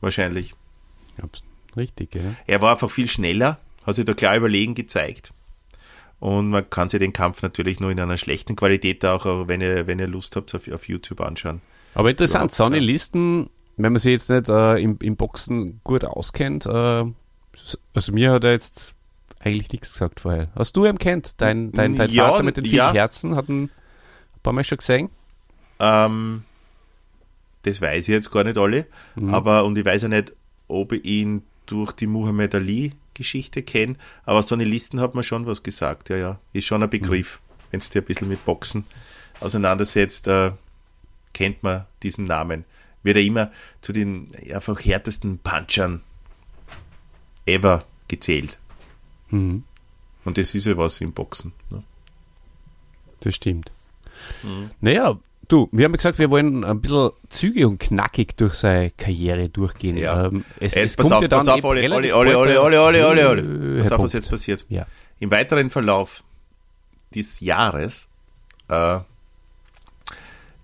[0.00, 0.54] Wahrscheinlich.
[1.76, 2.22] Richtig, ja.
[2.46, 5.32] Er war einfach viel schneller, hat sich da klar überlegen gezeigt.
[6.18, 9.60] Und man kann sich den Kampf natürlich nur in einer schlechten Qualität auch, äh, wenn
[9.62, 11.62] ihr, wenn ihr Lust habt, auf, auf YouTube anschauen.
[11.94, 12.78] Aber interessant, Sonny.
[12.78, 16.70] Listen, wenn man sich jetzt nicht äh, im, im Boxen gut auskennt, äh,
[17.94, 18.94] also mir hat er jetzt
[19.40, 20.48] eigentlich nichts gesagt vorher.
[20.54, 21.32] Hast du ihn kennt?
[21.38, 22.92] Dein, dein, dein Ja, Vater mit den vielen ja.
[22.92, 23.70] Herzen hat ein
[24.42, 25.08] paar Mal schon gesehen.
[25.78, 26.44] Ähm,
[27.62, 29.32] das weiß ich jetzt gar nicht alle, Mhm.
[29.34, 30.34] aber und ich weiß ja nicht,
[30.68, 35.22] ob ich ihn durch die Muhammad Ali Geschichte kenne, aber so eine Listen hat man
[35.22, 36.40] schon was gesagt, ja, ja.
[36.54, 37.40] Ist schon ein Begriff.
[37.70, 38.86] Wenn du dir ein bisschen mit Boxen
[39.40, 40.52] auseinandersetzt, äh,
[41.34, 42.64] kennt man diesen Namen.
[43.02, 43.52] Wird er immer
[43.82, 46.00] zu den einfach härtesten Punchern
[47.46, 48.58] ever gezählt.
[49.28, 49.64] Mhm.
[50.24, 51.52] Und das ist ja was im Boxen.
[51.68, 51.82] Ne?
[53.20, 53.70] Das stimmt.
[54.42, 54.70] Mhm.
[54.80, 55.18] Naja,
[55.52, 59.96] du, wir haben gesagt, wir wollen ein bisschen zügig und knackig durch seine Karriere durchgehen.
[59.96, 60.26] Ja.
[60.26, 62.56] Ähm, es, Jetzt es pass kommt auf, ja dann pass auf, Olli, Olli, Olli, Olli,
[62.56, 63.78] Olli, Olli, Olli.
[63.78, 64.64] Äh, Pass auf, was jetzt passiert.
[64.68, 64.86] Ja.
[65.18, 66.24] Im weiteren Verlauf
[67.12, 68.08] dieses Jahres
[68.68, 69.00] äh,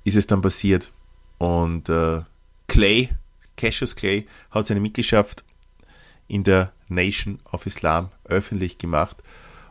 [0.05, 0.93] ist es dann passiert
[1.39, 2.23] und äh,
[2.69, 3.11] Clay,
[3.57, 5.45] Cassius Clay, hat seine Mitgliedschaft
[6.29, 9.23] in der Nation of Islam öffentlich gemacht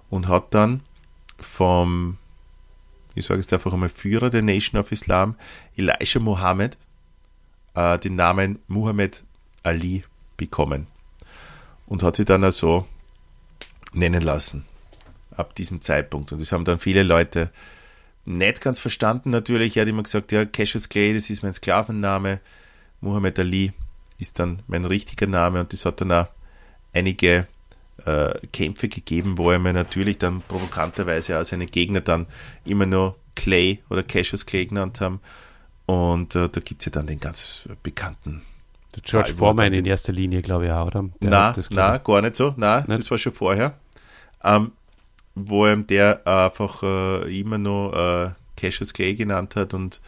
[0.10, 0.82] und hat dann
[1.40, 2.18] vom,
[3.16, 5.36] ich sage es einfach einmal, Führer der Nation of Islam,
[5.76, 6.78] Elijah Mohammed,
[7.74, 9.24] äh, den Namen Muhammad
[9.64, 10.04] Ali
[10.38, 10.88] bekommen
[11.88, 12.88] und hat sich dann also
[13.94, 14.66] nennen lassen
[15.32, 16.32] ab diesem Zeitpunkt.
[16.32, 17.52] Und das haben dann viele Leute
[18.26, 19.78] nicht ganz verstanden natürlich.
[19.78, 22.40] Er hat immer gesagt, ja, Cassius Clay, das ist mein Sklavenname.
[23.02, 23.72] Muhammad Ali
[24.18, 26.28] ist dann mein richtiger Name und das hat dann auch
[26.94, 27.48] einige
[28.06, 32.28] äh, Kämpfe gegeben, wo er mir natürlich dann provokanterweise auch seine Gegner dann
[32.66, 35.20] immer nur Clay oder Cassius Clay genannt haben.
[35.86, 38.42] Und äh, da gibt es ja dann den ganz bekannten
[38.96, 41.06] Der George Fall, Foreman in erster Linie, glaube ich, auch, oder?
[41.22, 42.54] Der na, na, gar nicht so.
[42.58, 43.02] Na, Nicht?
[43.02, 43.78] das war schon vorher.
[44.44, 44.72] Ähm,
[45.36, 50.02] wo ihm der einfach äh, immer noch äh, Cassius Clay genannt hat und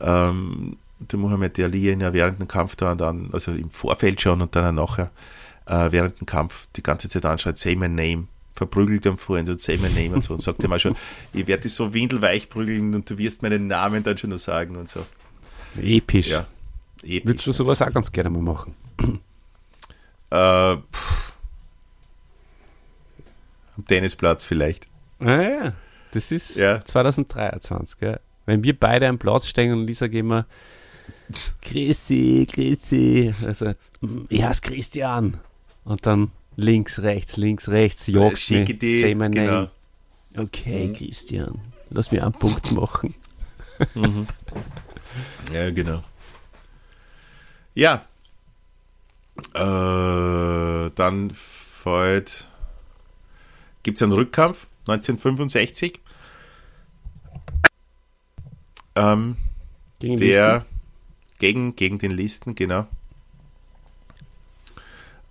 [0.00, 4.20] ähm, der Muhammad Ali ihn ja während dem Kampf da und dann, also im Vorfeld
[4.20, 5.10] schon und dann nachher
[5.66, 9.54] äh, während dem Kampf die ganze Zeit anschreit, say my name, verprügelt am vorhin so,
[9.54, 10.96] say my name und so und sagt auch schon,
[11.32, 14.76] ich werde dich so windelweich prügeln und du wirst meinen Namen dann schon noch sagen
[14.76, 15.04] und so.
[15.80, 16.28] Episch.
[16.28, 16.46] Ja.
[17.02, 17.26] Episch.
[17.26, 18.74] Würdest du sowas auch ganz gerne mal machen?
[20.30, 21.32] Äh, pff.
[23.76, 24.88] Am Tennisplatz vielleicht.
[25.18, 25.72] Ah, ja.
[26.12, 26.82] Das ist Ja.
[26.82, 28.20] 2023, gell?
[28.46, 30.46] Wenn wir beide am Platz stehen und Lisa gehen wir
[31.62, 33.30] Christi, Christi.
[33.44, 33.74] Also,
[34.28, 35.36] ich heiße Christian.
[35.86, 39.68] Und dann links, rechts, links, rechts, jagst schicke mich, die, my genau.
[40.36, 41.60] Okay, Christian.
[41.90, 43.14] Lass mir einen Punkt machen.
[45.52, 46.02] Ja, genau.
[47.74, 48.04] Ja.
[49.54, 52.48] Äh, dann folgt.
[53.84, 56.00] Gibt es einen Rückkampf 1965.
[58.96, 59.36] Ähm,
[60.00, 60.66] Gegen der
[61.38, 62.86] gegen, gegen den Listen, genau.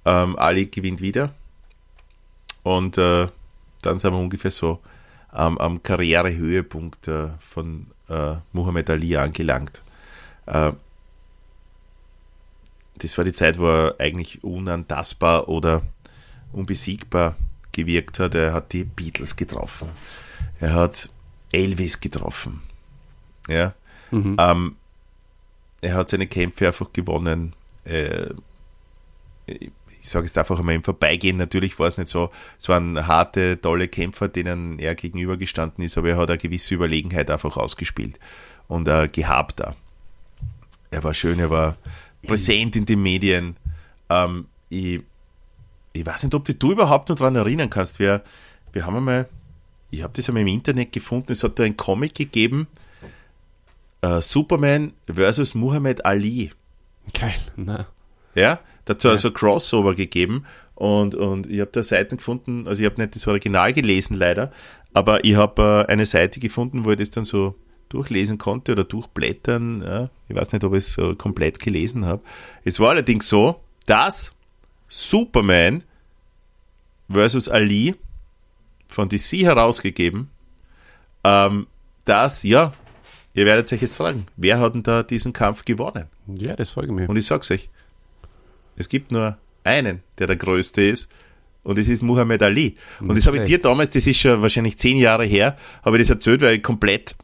[0.05, 1.33] Ähm, Ali gewinnt wieder.
[2.63, 3.27] Und äh,
[3.81, 4.79] dann sind wir ungefähr so
[5.33, 9.81] ähm, am Karrierehöhepunkt äh, von äh, Muhammad Ali angelangt.
[10.45, 10.71] Äh,
[12.97, 15.81] das war die Zeit, wo er eigentlich unantastbar oder
[16.53, 17.35] unbesiegbar
[17.71, 18.35] gewirkt hat.
[18.35, 19.89] Er hat die Beatles getroffen.
[20.59, 21.09] Er hat
[21.51, 22.61] Elvis getroffen.
[23.49, 23.73] Ja.
[24.11, 24.37] Mhm.
[24.39, 24.75] Ähm,
[25.81, 27.53] er hat seine Kämpfe einfach gewonnen.
[27.83, 28.29] Äh,
[30.05, 32.29] ich sage es einfach einmal im Vorbeigehen, natürlich war es nicht so,
[32.59, 37.31] es waren harte, tolle Kämpfer, denen er gegenübergestanden ist, aber er hat eine gewisse Überlegenheit
[37.31, 38.19] einfach ausgespielt
[38.67, 39.75] und äh, gehabt da.
[40.91, 41.75] Er war schön, er war
[42.21, 43.55] präsent in den Medien.
[44.11, 45.01] Ähm, ich,
[45.93, 47.97] ich weiß nicht, ob du überhaupt noch daran erinnern kannst.
[47.97, 48.21] Wir,
[48.73, 49.27] wir haben einmal,
[49.89, 52.67] ich habe das einmal im Internet gefunden, es hat da ein Comic gegeben,
[54.01, 56.51] äh, Superman versus Muhammad Ali.
[57.11, 57.87] Geil, ne?
[58.35, 63.01] Ja, dazu also Crossover gegeben und, und ich habe da Seiten gefunden, also ich habe
[63.01, 64.51] nicht das Original gelesen leider,
[64.93, 67.55] aber ich habe äh, eine Seite gefunden, wo ich das dann so
[67.89, 69.81] durchlesen konnte oder durchblättern.
[69.81, 72.21] Ja, ich weiß nicht, ob ich es so komplett gelesen habe.
[72.63, 74.33] Es war allerdings so, dass
[74.87, 75.83] Superman
[77.09, 77.95] versus Ali
[78.87, 80.29] von DC herausgegeben,
[81.23, 81.67] ähm,
[82.05, 82.73] dass, ja,
[83.33, 86.05] ihr werdet euch jetzt fragen, wer hat denn da diesen Kampf gewonnen?
[86.27, 87.09] Ja, das folge mir.
[87.09, 87.69] Und ich sag's euch,
[88.75, 91.09] es gibt nur einen, der der Größte ist,
[91.63, 92.75] und es ist Muhammad Ali.
[92.99, 95.97] Und das, das habe ich dir damals, das ist schon wahrscheinlich zehn Jahre her, habe
[95.97, 97.15] ich das erzählt, weil ich komplett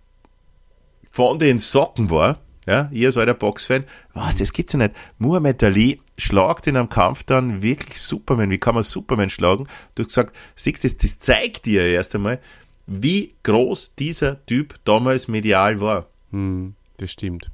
[1.12, 2.40] von den Socken war.
[2.68, 4.96] Ja, ihr als alter Boxfan, was, das gibt's ja nicht.
[5.18, 8.52] Muhammad Ali schlagt in einem Kampf dann wirklich Superman.
[8.52, 9.68] Wie kann man Superman schlagen?
[9.96, 12.40] Du hast gesagt, siehst du, das, das zeigt dir erst einmal,
[12.86, 16.08] wie groß dieser Typ damals medial war.
[16.32, 17.50] Hm, das stimmt.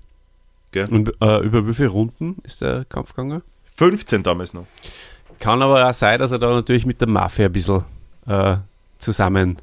[0.71, 0.89] Gell?
[0.89, 3.41] Und äh, über wie viele Runden ist der Kampf gegangen?
[3.77, 4.65] 15 damals noch.
[5.39, 7.85] Kann aber auch sein, dass er da natürlich mit der Mafia ein bisschen
[8.25, 8.57] äh,
[8.97, 9.57] zusammen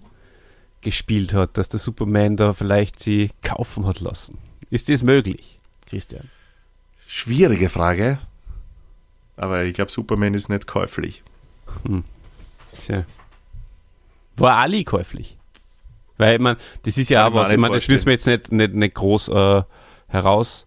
[0.81, 4.39] gespielt hat, dass der Superman da vielleicht sie kaufen hat lassen.
[4.71, 6.31] Ist das möglich, Christian?
[7.07, 8.19] Schwierige Frage.
[9.37, 11.23] Aber ich glaube, Superman ist nicht käuflich.
[11.85, 12.05] Hm.
[12.79, 13.05] Tja.
[14.37, 15.37] War Ali käuflich?
[16.19, 18.95] Weil, man, das ist ja was, ich meine, das müssen wir jetzt nicht, nicht, nicht
[18.95, 19.63] groß äh,
[20.07, 20.67] heraus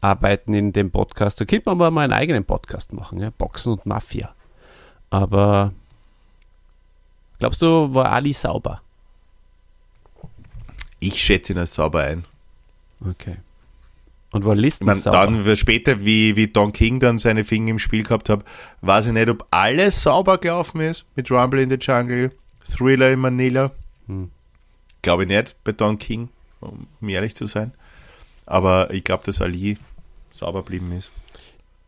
[0.00, 1.40] arbeiten in dem Podcast.
[1.40, 3.30] Da könnte man mal einen eigenen Podcast machen, ja?
[3.30, 4.34] Boxen und Mafia.
[5.10, 5.72] Aber
[7.38, 8.82] glaubst du, war Ali sauber?
[11.00, 12.24] Ich schätze ihn als sauber ein.
[13.04, 13.36] Okay.
[14.30, 15.26] Und war Listen ich mein, sauber?
[15.26, 18.44] Dann später, wie, wie Don King dann seine Finger im Spiel gehabt hat,
[18.82, 22.32] weiß ich nicht, ob alles sauber gelaufen ist mit Rumble in the Jungle,
[22.62, 23.70] Thriller in Manila.
[24.06, 24.30] Hm.
[25.00, 26.28] Glaube ich nicht bei Don King,
[26.60, 27.72] um ehrlich zu sein.
[28.44, 29.78] Aber ich glaube, dass Ali
[30.38, 31.10] sauber geblieben ist.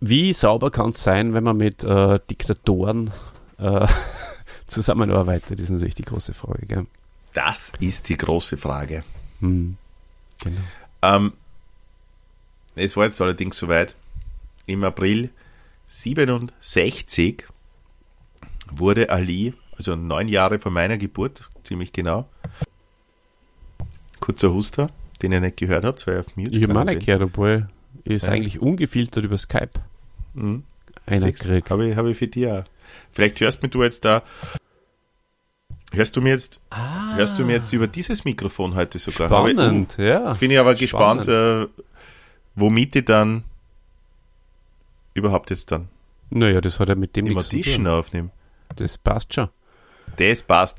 [0.00, 3.10] Wie sauber kann es sein, wenn man mit äh, Diktatoren
[3.58, 3.86] äh,
[4.66, 6.66] zusammenarbeitet, ist natürlich die große Frage.
[6.66, 6.86] Gell?
[7.34, 9.04] Das ist die große Frage.
[9.40, 9.76] Hm.
[10.42, 10.60] Genau.
[11.02, 11.32] Ähm,
[12.74, 13.96] es war jetzt allerdings soweit.
[14.66, 15.30] Im April
[15.88, 17.44] 67
[18.70, 22.28] wurde Ali, also neun Jahre vor meiner Geburt, ziemlich genau,
[24.20, 24.90] kurzer Huster,
[25.22, 26.52] den ihr nicht gehört habt, weil auf Mute.
[26.52, 27.68] Ich habe nicht gehört, obwohl
[28.04, 28.32] ist ja.
[28.32, 29.80] eigentlich ungefiltert über Skype.
[30.34, 30.64] Mhm.
[31.06, 31.70] Einer kriegt.
[31.70, 32.64] Habe ich, hab ich für dich auch.
[33.12, 34.22] Vielleicht hörst du jetzt da.
[35.92, 37.16] Hörst du mir jetzt, ah.
[37.16, 39.28] hörst du mir jetzt über dieses Mikrofon heute sogar?
[39.28, 40.28] Spannend, ich, uh, ja.
[40.28, 41.26] Jetzt bin ich aber Spannend.
[41.26, 41.82] gespannt, äh,
[42.54, 43.42] womit ich dann
[45.14, 45.88] überhaupt jetzt dann
[46.30, 48.30] naja, das hat er mit dem nichts zu aufnehmen.
[48.76, 49.48] Das passt schon.
[50.16, 50.78] Das passt.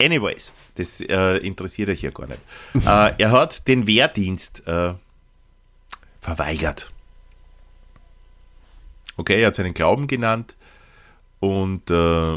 [0.00, 2.40] Anyways, das äh, interessiert euch ja gar nicht.
[2.74, 4.94] äh, er hat den Wehrdienst äh,
[6.24, 6.90] verweigert.
[9.18, 10.56] Okay, er hat seinen Glauben genannt
[11.38, 12.34] und äh,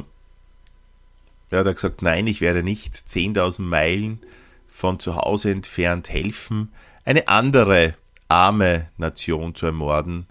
[1.49, 4.19] er hat gesagt, nein, ich werde nicht 10.000 Meilen
[4.67, 6.73] von zu Hause entfernt helfen,
[7.05, 7.95] eine andere
[8.27, 10.27] arme Nation zu ermorden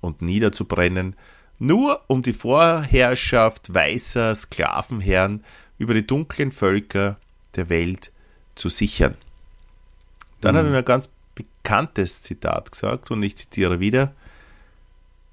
[0.00, 1.14] und niederzubrennen,
[1.60, 5.44] nur um die Vorherrschaft weißer Sklavenherren
[5.78, 7.16] über die dunklen Völker
[7.54, 8.10] der Welt
[8.56, 9.14] zu sichern.
[10.40, 10.58] Dann mhm.
[10.58, 11.08] hat er ein ganz
[11.68, 14.14] bekanntes Zitat gesagt und ich zitiere wieder,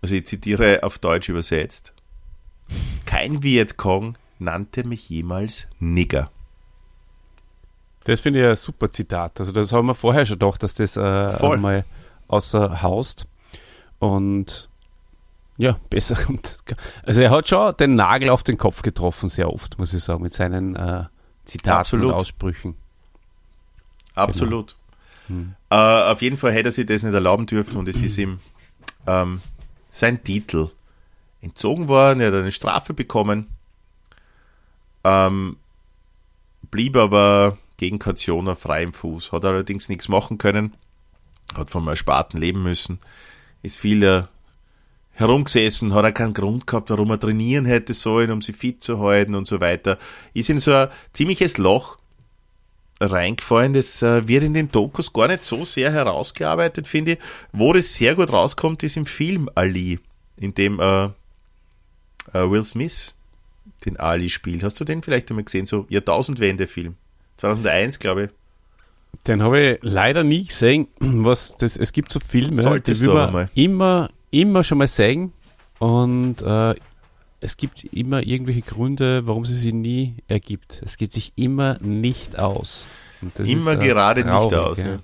[0.01, 1.93] also ich zitiere auf Deutsch übersetzt.
[3.05, 6.29] Kein Vietcong nannte mich jemals Nigger.
[8.03, 9.39] Das finde ich ein super Zitat.
[9.39, 11.55] Also das haben wir vorher schon gedacht, dass das äh, Voll.
[11.55, 11.85] einmal
[12.27, 13.27] außer Haust.
[13.99, 14.67] Und
[15.57, 16.59] ja, besser kommt.
[17.03, 20.21] Also er hat schon den Nagel auf den Kopf getroffen, sehr oft, muss ich sagen,
[20.21, 21.05] mit seinen äh,
[21.45, 22.07] Zitaten Absolut.
[22.07, 22.75] und Aussprüchen.
[24.15, 24.71] Absolut.
[24.71, 24.84] Genau.
[25.27, 25.55] Hm.
[25.69, 28.39] Äh, auf jeden Fall hätte er sich das nicht erlauben dürfen und es ist ihm
[29.07, 29.41] ähm,
[29.89, 30.69] sein Titel
[31.41, 33.47] entzogen worden, er hat eine Strafe bekommen,
[35.03, 35.57] ähm,
[36.71, 40.73] blieb aber gegen Kaution auf freiem Fuß, hat allerdings nichts machen können,
[41.55, 42.99] hat vom Ersparten leben müssen,
[43.61, 44.23] ist viel äh,
[45.11, 48.99] herumgesessen, hat er keinen Grund gehabt, warum er trainieren hätte sollen, um sich fit zu
[48.99, 49.97] halten und so weiter,
[50.33, 51.97] ist in so ein ziemliches Loch
[52.99, 53.73] reingefallen.
[53.73, 57.19] Das äh, wird in den Dokus gar nicht so sehr herausgearbeitet, finde ich.
[57.51, 59.99] Wo das sehr gut rauskommt, ist im Film Ali,
[60.37, 61.09] in dem äh, äh,
[62.33, 63.15] Will Smith
[63.85, 64.63] den Ali spielt.
[64.63, 65.65] Hast du den vielleicht einmal gesehen?
[65.65, 66.95] So Jahrtausendwende-Film.
[67.37, 68.29] 2001, glaube ich.
[69.27, 70.87] Den habe ich leider nie gesehen.
[70.99, 73.49] Was das, es gibt so Filme, Solltest die mal.
[73.55, 75.33] immer, immer schon mal sehen.
[75.79, 76.75] Und äh,
[77.45, 80.81] es gibt immer irgendwelche Gründe, warum sie sich nie ergibt.
[80.83, 82.83] Es geht sich immer nicht aus.
[83.37, 84.77] Immer ist, äh, gerade nicht traurig, aus.
[84.79, 84.97] ja.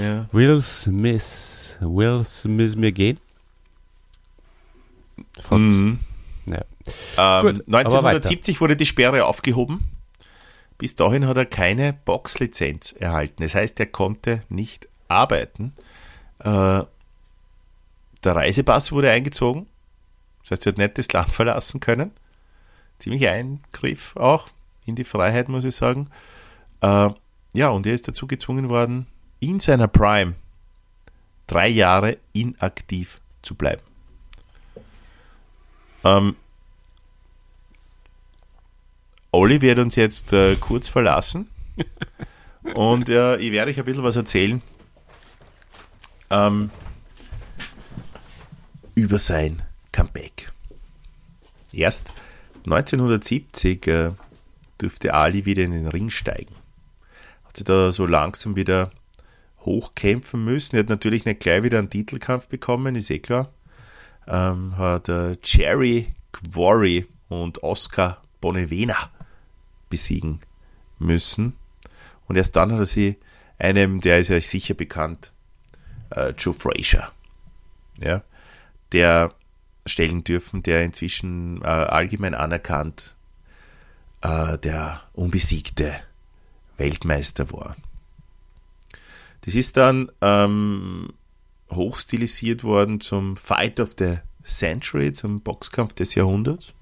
[0.00, 0.26] Ja.
[0.32, 1.76] Will Smith.
[1.80, 3.20] Will Smith mir gehen?
[5.48, 6.00] Mhm.
[6.46, 6.64] ja.
[7.16, 9.90] Ähm, Gut, aber 1970 wurde die Sperre aufgehoben.
[10.76, 13.42] Bis dahin hat er keine Boxlizenz erhalten.
[13.42, 15.72] Das heißt, er konnte nicht arbeiten.
[16.40, 16.82] Äh,
[18.24, 19.66] der Reisepass wurde eingezogen.
[20.50, 22.10] Das heißt, er hat nicht das Land verlassen können.
[22.98, 24.48] Ziemlich Eingriff auch
[24.84, 26.10] in die Freiheit, muss ich sagen.
[26.80, 27.10] Äh,
[27.52, 29.06] ja, und er ist dazu gezwungen worden,
[29.38, 30.34] in seiner Prime
[31.46, 33.82] drei Jahre inaktiv zu bleiben.
[36.04, 36.36] Ähm,
[39.32, 41.48] Olli wird uns jetzt äh, kurz verlassen
[42.74, 44.62] und äh, ich werde euch ein bisschen was erzählen
[46.30, 46.70] ähm,
[48.94, 49.62] über sein
[49.92, 50.52] Comeback.
[51.72, 52.12] Erst
[52.64, 54.12] 1970 äh,
[54.80, 56.54] dürfte Ali wieder in den Ring steigen.
[57.44, 58.90] Hat sich da so langsam wieder
[59.60, 60.76] hochkämpfen müssen.
[60.76, 63.50] Er hat natürlich nicht gleich wieder einen Titelkampf bekommen, ist eh klar.
[64.26, 69.10] Ähm, hat äh, Jerry Quarry und Oscar Bonavena
[69.88, 70.40] besiegen
[70.98, 71.56] müssen.
[72.26, 73.16] Und erst dann hat er sie
[73.58, 75.32] einem, der ist euch sicher bekannt,
[76.10, 77.10] äh, Joe Frazier,
[77.98, 78.22] ja,
[78.92, 79.34] der
[79.86, 83.16] stellen dürfen, der inzwischen äh, allgemein anerkannt
[84.20, 85.94] äh, der unbesiegte
[86.76, 87.76] Weltmeister war.
[89.42, 91.12] Das ist dann ähm,
[91.70, 96.74] hochstilisiert worden zum Fight of the Century, zum Boxkampf des Jahrhunderts.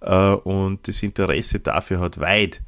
[0.00, 2.62] Äh, und das Interesse dafür hat weit,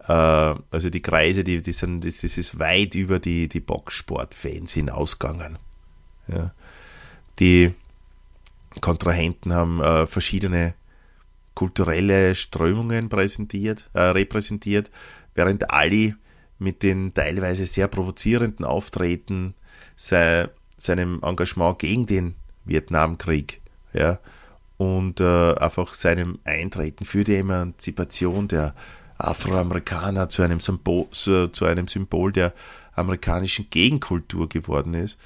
[0.00, 4.74] äh, also die Kreise, die, die sind, das, das ist weit über die, die Boxsportfans
[4.74, 5.58] hinausgegangen.
[6.28, 6.52] Ja.
[7.38, 7.74] Die
[8.80, 10.74] Kontrahenten haben äh, verschiedene
[11.54, 14.90] kulturelle Strömungen präsentiert, äh, repräsentiert,
[15.34, 16.14] während Ali
[16.58, 19.54] mit den teilweise sehr provozierenden Auftreten
[19.96, 23.60] sei, seinem Engagement gegen den Vietnamkrieg
[23.92, 24.20] ja,
[24.76, 28.74] und äh, einfach seinem Eintreten für die Emanzipation der
[29.18, 32.54] Afroamerikaner zu einem, Symbol, zu, zu einem Symbol der
[32.94, 35.18] amerikanischen Gegenkultur geworden ist,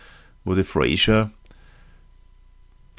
[0.44, 1.30] wurde Frazier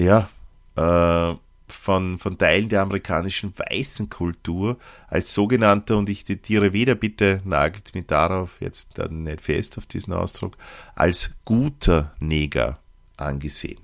[0.00, 0.28] ja,
[0.76, 1.34] äh,
[1.68, 7.94] von, von Teilen der amerikanischen weißen Kultur als sogenannter, und ich zitiere wieder, bitte nagelt
[7.94, 10.56] mich darauf jetzt dann nicht fest auf diesen Ausdruck,
[10.94, 12.78] als guter Neger
[13.16, 13.80] angesehen.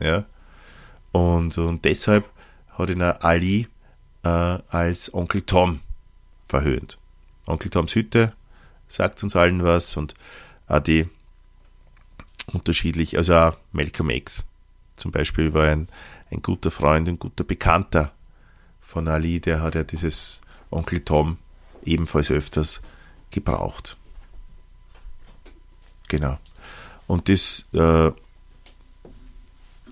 [0.00, 0.24] Ja?
[1.12, 2.28] Und, und deshalb
[2.76, 3.68] hat ihn Ali
[4.22, 5.80] äh, als Onkel Tom
[6.46, 6.98] verhöhnt.
[7.46, 8.34] Onkel Toms Hütte
[8.88, 10.14] sagt uns allen was und
[10.68, 11.08] auch die
[12.52, 14.44] unterschiedlich, also auch Malcolm X
[14.96, 15.88] zum Beispiel war ein,
[16.30, 18.12] ein guter Freund, ein guter Bekannter
[18.80, 21.38] von Ali, der hat ja dieses Onkel Tom
[21.84, 22.80] ebenfalls öfters
[23.30, 23.96] gebraucht.
[26.08, 26.38] Genau.
[27.06, 28.10] Und das äh,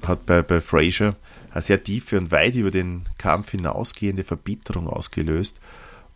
[0.02, 1.16] hat bei, bei Fraser
[1.50, 5.60] eine sehr tiefe und weit über den Kampf hinausgehende Verbitterung ausgelöst.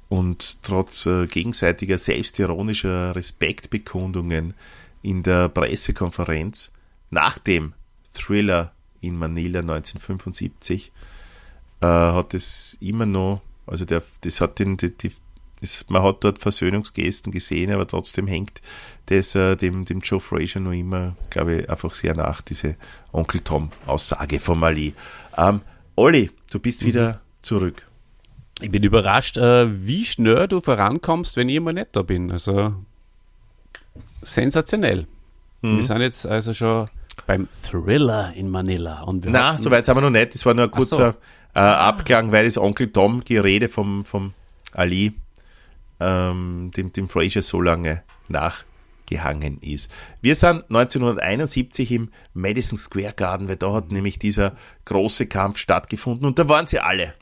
[0.09, 4.55] Und trotz äh, gegenseitiger selbstironischer Respektbekundungen
[5.03, 6.72] in der Pressekonferenz
[7.11, 7.74] nach dem
[8.12, 10.92] Thriller in Manila 1975
[11.80, 15.12] äh, hat es immer noch, also der, das hat den, die, die,
[15.61, 18.61] das, man hat dort Versöhnungsgesten gesehen, aber trotzdem hängt
[19.07, 22.76] das äh, dem, dem Joe Frazier noch immer, glaube ich, einfach sehr nach, diese
[23.12, 24.94] Onkel Tom-Aussage von Mali.
[25.36, 25.61] Ähm,
[25.96, 27.86] Olli, du bist wieder zurück.
[28.61, 32.30] Ich bin überrascht, äh, wie schnell du vorankommst, wenn ich immer nicht da bin.
[32.30, 32.74] Also
[34.22, 35.07] sensationell.
[35.61, 36.88] Wir sind jetzt also schon
[37.27, 39.03] beim Thriller in Manila.
[39.03, 40.35] Und wir Na, hatten- soweit sind wir noch nicht.
[40.35, 40.97] Das war nur ein Ach so.
[40.97, 41.14] kurzer
[41.55, 44.33] äh, Abklang, weil das Onkel Tom Gerede vom, vom
[44.73, 45.14] Ali
[46.01, 49.91] ähm, dem, dem Fraser so lange nachgehangen ist.
[50.21, 54.55] Wir sind 1971 im Madison Square Garden, weil da hat nämlich dieser
[54.85, 57.14] große Kampf stattgefunden und da waren sie alle.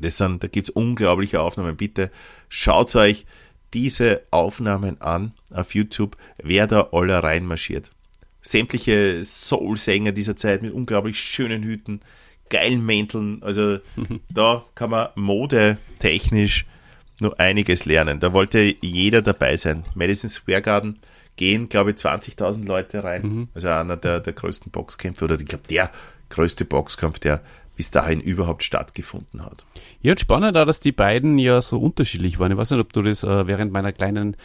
[0.00, 1.76] Das sind, da gibt's unglaubliche Aufnahmen.
[1.76, 2.10] Bitte
[2.48, 3.26] schaut euch
[3.74, 7.90] diese Aufnahmen an auf YouTube, wer da alle reinmarschiert.
[8.46, 12.00] Sämtliche Soul-Sänger dieser Zeit mit unglaublich schönen Hüten,
[12.50, 13.42] geilen Mänteln.
[13.42, 13.78] Also
[14.28, 16.66] da kann man modetechnisch
[17.20, 18.20] nur einiges lernen.
[18.20, 19.84] Da wollte jeder dabei sein.
[19.94, 20.98] Madison Square Garden
[21.36, 23.48] gehen, glaube ich, 20.000 Leute rein.
[23.54, 25.90] Also einer der, der größten Boxkämpfe oder ich glaube der
[26.28, 27.40] größte Boxkampf, der
[27.76, 29.64] bis dahin überhaupt stattgefunden hat.
[30.00, 32.52] Ja, und spannend auch, dass die beiden ja so unterschiedlich waren.
[32.52, 34.36] Ich weiß nicht, ob du das äh, während meiner kleinen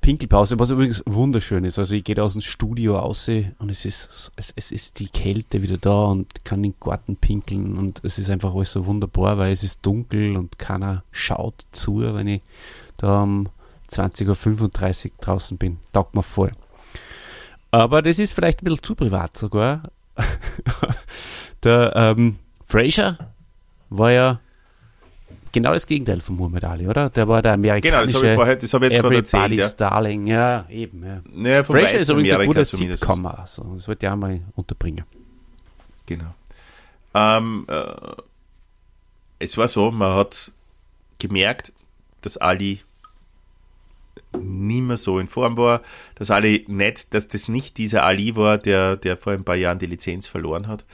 [0.00, 1.78] Pinkelpause, was übrigens wunderschön ist.
[1.78, 3.28] Also ich gehe aus dem Studio raus
[3.58, 7.76] und es ist, es, es ist die Kälte wieder da und kann den Garten pinkeln
[7.76, 12.00] und es ist einfach alles so wunderbar, weil es ist dunkel und keiner schaut zu,
[12.14, 12.42] wenn ich
[12.96, 13.48] da um
[13.90, 15.78] 20.35 Uhr draußen bin.
[15.92, 16.52] Taugt mir voll.
[17.70, 19.82] Aber das ist vielleicht ein bisschen zu privat sogar.
[21.62, 23.18] Der ähm, Fraser
[23.90, 24.40] war ja
[25.52, 27.10] genau das Gegenteil von Muhammad Ali, oder?
[27.10, 29.52] Der war der amerikanische genau, das habe ich, vorher, das habe ich jetzt gerade erzählt,
[29.52, 29.68] ja.
[29.68, 31.22] Darling, ja, eben, ja.
[31.50, 35.04] ja Fraser ist übrigens ein guter Sitcomer, also das wollte ich auch mal unterbringen.
[36.06, 36.34] Genau.
[37.14, 37.84] Ähm, äh,
[39.38, 40.52] es war so, man hat
[41.18, 41.72] gemerkt,
[42.22, 42.80] dass Ali
[44.38, 45.82] nicht mehr so in Form war,
[46.14, 49.78] dass Ali nicht, dass das nicht dieser Ali war, der, der vor ein paar Jahren
[49.78, 50.84] die Lizenz verloren hat.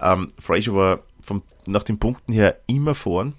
[0.00, 3.34] Ähm, Fraser war vom, nach den Punkten her immer vorn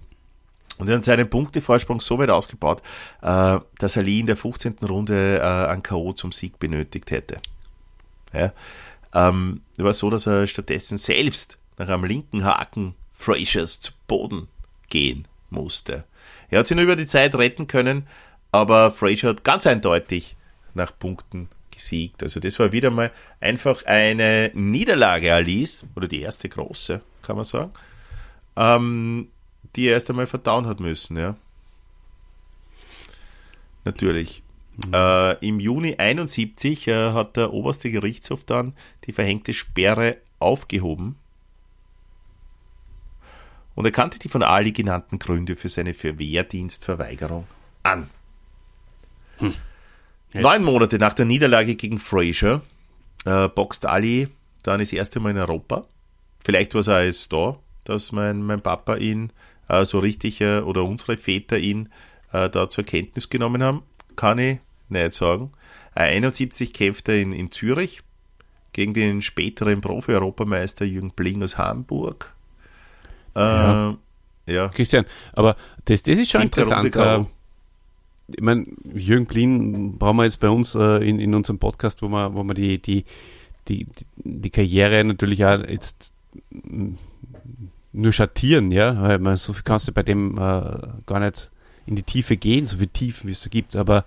[0.77, 2.81] und er hat seinen Punktevorsprung so weit ausgebaut,
[3.21, 4.77] äh, dass Ali in der 15.
[4.87, 6.13] Runde äh, ein K.O.
[6.13, 7.39] zum Sieg benötigt hätte.
[8.33, 8.51] Ja,
[9.13, 14.49] ähm, war so, dass er stattdessen selbst nach einem linken Haken Frasers zu Boden
[14.89, 16.03] gehen musste.
[16.49, 18.07] Er hat sich nur über die Zeit retten können,
[18.51, 20.35] aber Fraser hat ganz eindeutig
[20.73, 22.23] nach Punkten gesiegt.
[22.23, 27.45] Also das war wieder mal einfach eine Niederlage Alice, oder die erste große, kann man
[27.45, 27.71] sagen,
[28.57, 29.29] ähm,
[29.75, 31.35] die er erst einmal verdauen hat müssen, ja.
[33.83, 34.43] Natürlich.
[34.87, 34.93] Mhm.
[34.93, 38.73] Äh, Im Juni 71 äh, hat der oberste Gerichtshof dann
[39.05, 41.15] die verhängte Sperre aufgehoben
[43.75, 47.45] und erkannte die von Ali genannten Gründe für seine Verwehrdienstverweigerung
[47.83, 48.09] an.
[49.37, 49.53] Hm.
[50.33, 52.61] Neun Monate nach der Niederlage gegen Fraser
[53.25, 54.29] äh, boxt Ali
[54.63, 55.85] dann das erste Mal in Europa.
[56.43, 59.31] Vielleicht war es auch jetzt da, dass mein, mein Papa ihn
[59.85, 61.89] so richtig äh, oder unsere Väter ihn
[62.31, 63.83] äh, da zur Kenntnis genommen haben.
[64.15, 64.59] Kann ich
[64.89, 65.51] nicht sagen.
[65.95, 68.01] 71 kämpft er in, in Zürich
[68.73, 72.33] gegen den späteren Profi-Europameister Jürgen Bling aus Hamburg.
[73.35, 73.97] Ja.
[74.45, 74.69] ja.
[74.69, 77.27] Christian, aber das, das ist schon Siebte interessant
[78.27, 82.07] ich meine, Jürgen Blin brauchen wir jetzt bei uns äh, in, in unserem Podcast, wo
[82.09, 83.05] wir, wo wir die, die,
[83.67, 86.13] die, die Karriere natürlich auch jetzt
[87.95, 89.17] nur schattieren, ja.
[89.17, 91.49] Man, so viel kannst du bei dem äh, gar nicht
[91.85, 93.75] in die Tiefe gehen, so viel Tiefen, wie es da gibt.
[93.75, 94.05] Aber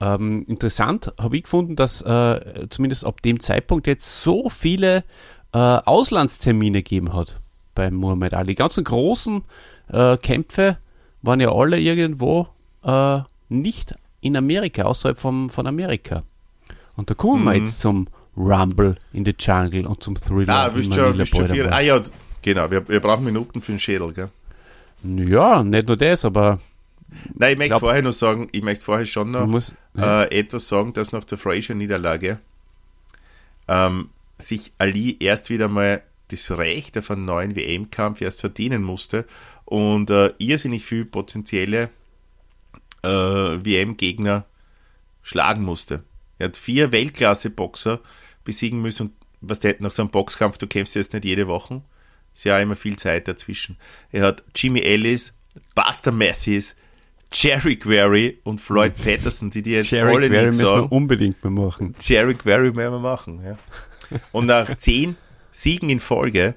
[0.00, 5.04] ähm, interessant habe ich gefunden, dass äh, zumindest ab dem Zeitpunkt jetzt so viele
[5.52, 7.40] äh, Auslandstermine gegeben hat
[7.74, 8.48] beim Muhammad Ali.
[8.48, 9.42] Die ganzen großen
[9.88, 10.78] äh, Kämpfe
[11.22, 12.48] waren ja alle irgendwo
[12.82, 16.22] äh, nicht in Amerika, außerhalb von, von Amerika.
[16.96, 17.46] Und da kommen mhm.
[17.46, 20.54] wir jetzt zum Rumble in the Jungle und zum Thriller.
[20.54, 21.68] Ah, wisst schon, wisst schon viel.
[21.68, 22.00] Ah ja,
[22.44, 24.28] genau, wir, wir brauchen Minuten für den Schädel, gell?
[25.02, 26.60] Ja, nicht nur das, aber.
[27.34, 30.22] Nein, ich möchte glaub, vorher noch sagen, ich möchte vorher schon noch muss, ja.
[30.22, 32.38] äh, etwas sagen, dass nach der Fraser-Niederlage
[33.68, 39.26] ähm, sich Ali erst wieder mal das Recht auf einen neuen WM-Kampf erst verdienen musste
[39.64, 41.90] und äh, irrsinnig viel potenzielle
[43.02, 44.44] äh, WM-Gegner
[45.22, 46.02] schlagen musste.
[46.38, 48.00] Er hat vier Weltklasse-Boxer
[48.44, 49.06] besiegen müssen.
[49.08, 51.82] Und was der nach so einem Boxkampf, du kämpfst jetzt nicht jede Woche.
[52.34, 53.76] Ist ja immer viel Zeit dazwischen.
[54.10, 55.32] Er hat Jimmy Ellis,
[55.74, 56.74] Buster Matthews,
[57.32, 60.76] Jerry Guerry und Floyd Patterson, die die jetzt Jerry alle Guerry nicht sagen.
[60.76, 61.94] müssen wir unbedingt mal machen.
[62.00, 63.58] Jerry Guerry müssen wir machen, ja.
[64.32, 65.16] Und nach zehn
[65.50, 66.54] Siegen in Folge,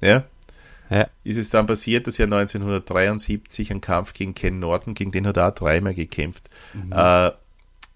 [0.00, 0.24] ja,
[0.90, 1.08] ja.
[1.24, 5.36] ist es dann passiert, dass er 1973 einen Kampf gegen Ken Norton, gegen den hat
[5.36, 6.92] er auch dreimal gekämpft, mhm.
[6.92, 7.30] äh,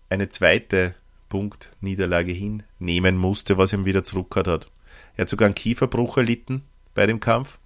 [0.09, 0.95] eine zweite
[1.29, 4.71] Punktniederlage hinnehmen musste, was ihm wieder zurückgehört hat.
[5.19, 6.63] Er hat sogar einen Kieferbruch erlitten
[6.95, 7.59] bei dem Kampf,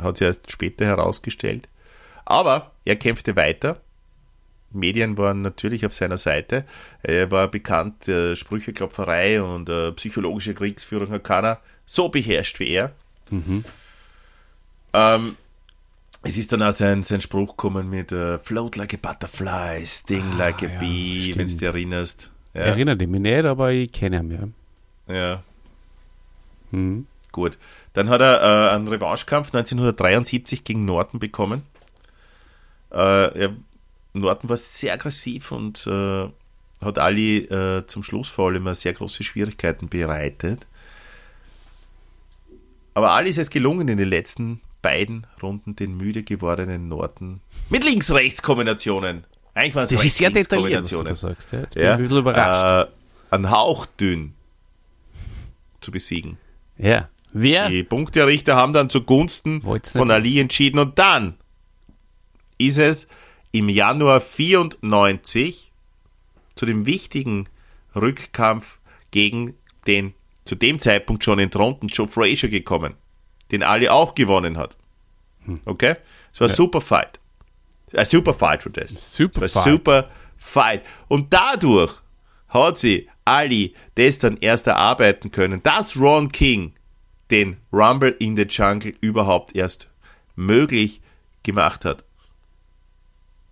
[0.00, 1.68] hat sich erst später herausgestellt.
[2.24, 3.82] Aber er kämpfte weiter.
[4.70, 6.64] Medien waren natürlich auf seiner Seite.
[7.02, 12.92] Er war bekannt, äh, Sprücheklopferei und äh, psychologische Kriegsführung hat keiner so beherrscht wie er.
[13.30, 13.64] Mhm.
[14.94, 15.36] Ähm,
[16.22, 20.24] es ist dann auch sein, sein Spruch gekommen mit uh, Float like a butterfly, sting
[20.32, 22.30] ah, like a ja, bee, wenn du dich erinnerst.
[22.54, 22.62] Ja.
[22.62, 24.54] Erinnert mich nicht, aber ich kenne ihn,
[25.06, 25.14] ja.
[25.14, 25.42] Ja.
[26.70, 27.06] Hm.
[27.32, 27.58] Gut.
[27.92, 31.62] Dann hat er äh, einen Revanchekampf 1973 gegen Norton bekommen.
[32.90, 33.56] Äh, er,
[34.12, 36.28] Norton war sehr aggressiv und äh,
[36.84, 40.66] hat Ali äh, zum Schluss vor allem sehr große Schwierigkeiten bereitet.
[42.94, 47.84] Aber Ali ist es gelungen, in den letzten beiden Runden den müde gewordenen Norton mit
[47.84, 49.24] Links-Rechts-Kombinationen.
[49.54, 51.52] Eigentlich waren es Das ist sehr detailliert, was du sagst.
[51.52, 51.60] Ja.
[51.60, 52.90] Jetzt bin ja, ein überrascht.
[52.90, 54.34] Äh, ein Hauch dünn
[55.80, 56.38] zu besiegen.
[56.78, 57.68] Ja, Wer?
[57.68, 60.10] Die Punkterichter haben dann zugunsten von.
[60.10, 61.34] Ali entschieden und dann
[62.56, 63.06] ist es
[63.52, 65.72] im Januar 94
[66.54, 67.48] zu dem wichtigen
[67.94, 68.78] Rückkampf
[69.10, 69.54] gegen
[69.86, 70.14] den
[70.44, 72.94] zu dem Zeitpunkt schon entthronten Joe Frazier gekommen,
[73.52, 74.78] den Ali auch gewonnen hat.
[75.44, 75.60] Hm.
[75.66, 75.96] Okay?
[76.32, 77.20] Es war ein super Fight.
[77.92, 79.14] Ein super Fight für das.
[79.14, 79.72] Super es war Fight.
[79.72, 80.86] super Fight.
[81.08, 81.94] Und dadurch
[82.48, 86.72] hat sie Ali das dann erst erarbeiten können, dass Ron King
[87.30, 89.88] den Rumble in the Jungle überhaupt erst
[90.34, 91.00] möglich
[91.42, 92.04] gemacht hat.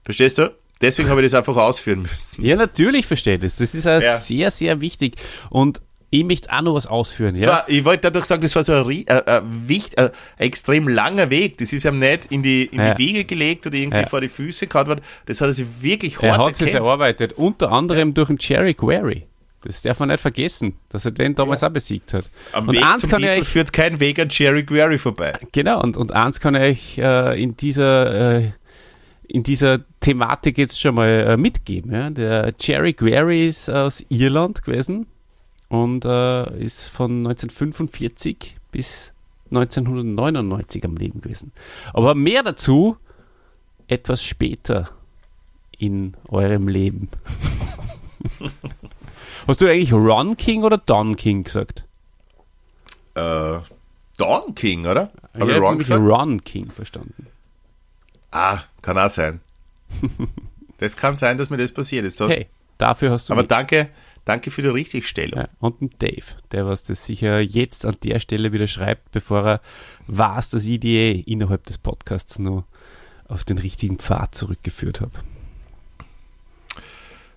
[0.05, 0.55] Verstehst du?
[0.81, 2.45] Deswegen habe ich das einfach ausführen müssen.
[2.45, 3.57] Ja, natürlich verstehe ich das.
[3.57, 4.19] Das ist Ja.
[4.19, 5.17] sehr, sehr wichtig.
[5.51, 7.35] Und ich möchte auch noch was ausführen.
[7.35, 7.49] Ja?
[7.49, 10.47] war, ich wollte dadurch sagen, das war so ein, rie- äh, äh, wicht, äh, ein
[10.47, 11.59] extrem langer Weg.
[11.59, 12.95] Das ist ihm nicht in die, in Ja.
[12.95, 14.07] die Wiege gelegt oder irgendwie Ja.
[14.09, 15.01] vor die Füße gehauen worden.
[15.27, 18.75] Das hat er sich wirklich Er hart hat es erarbeitet, unter anderem durch den Jerry
[18.75, 19.27] Guerry.
[19.63, 22.31] Das darf man nicht vergessen, dass er den damals auch besiegt hat.
[22.53, 25.33] Am und Weg eins kann ich Titel euch, führt kein Weg an Jerry Guerry vorbei.
[25.51, 28.51] genau, und, und eins kann ich euch äh, in dieser äh,
[29.29, 31.91] in dieser Thematik jetzt schon mal äh, mitgeben.
[31.93, 32.11] Ja?
[32.11, 35.09] Der Jerry Guerry ist aus Irland gewesen
[35.69, 39.12] und äh, ist von 1945 bis
[39.51, 41.53] 1999 am Leben gewesen.
[41.93, 42.97] Aber mehr dazu
[43.89, 44.91] etwas später
[45.79, 47.09] in eurem Leben.
[49.47, 51.85] Hast du eigentlich Ron King oder Don King gesagt?
[53.14, 53.59] Äh,
[54.17, 55.11] Don King, oder?
[55.39, 56.03] Habe Ja, ich nämlich gesagt?
[56.03, 57.27] Ron King verstanden.
[58.33, 59.41] Ah, kann auch sein.
[60.79, 62.21] das kann sein, dass mir das passiert ist.
[62.21, 62.49] Das, Hey,
[62.79, 63.49] dafür hast du aber mich.
[63.49, 63.89] danke,
[64.27, 65.39] danke für die Richtigstellung.
[65.41, 69.47] Ja, und ein Dave, der was das sicher jetzt an der Stelle wieder schreibt, bevor
[69.47, 69.61] er
[70.09, 72.64] weiß, dass ich die eh innerhalb des Podcasts nur
[73.29, 75.12] auf den richtigen Pfad zurückgeführt habe.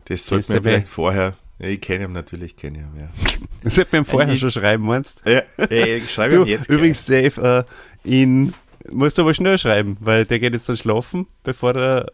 [0.05, 1.35] Das sollte man vielleicht vorher.
[1.59, 2.87] Ja, ich kenne ihn natürlich, kenne ihn.
[2.99, 3.09] Ja.
[3.61, 6.41] Das hätte man vorher Ich- schon schreiben, meinst Ja, ja, ich schreibe du?
[6.43, 6.67] ihm jetzt.
[6.67, 6.77] gleich.
[6.77, 7.65] übrigens, Dave,
[8.05, 8.53] äh, in,
[8.91, 12.09] musst du aber schnell schreiben, weil der geht jetzt dann schlafen, bevor der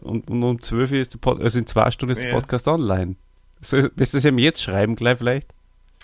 [0.00, 2.30] und, und um 12 Uhr ist der Pod, also in zwei Stunden ist der.
[2.30, 3.16] Podcast online.
[3.62, 5.46] So, willst du das ihm jetzt schreiben, gleich vielleicht?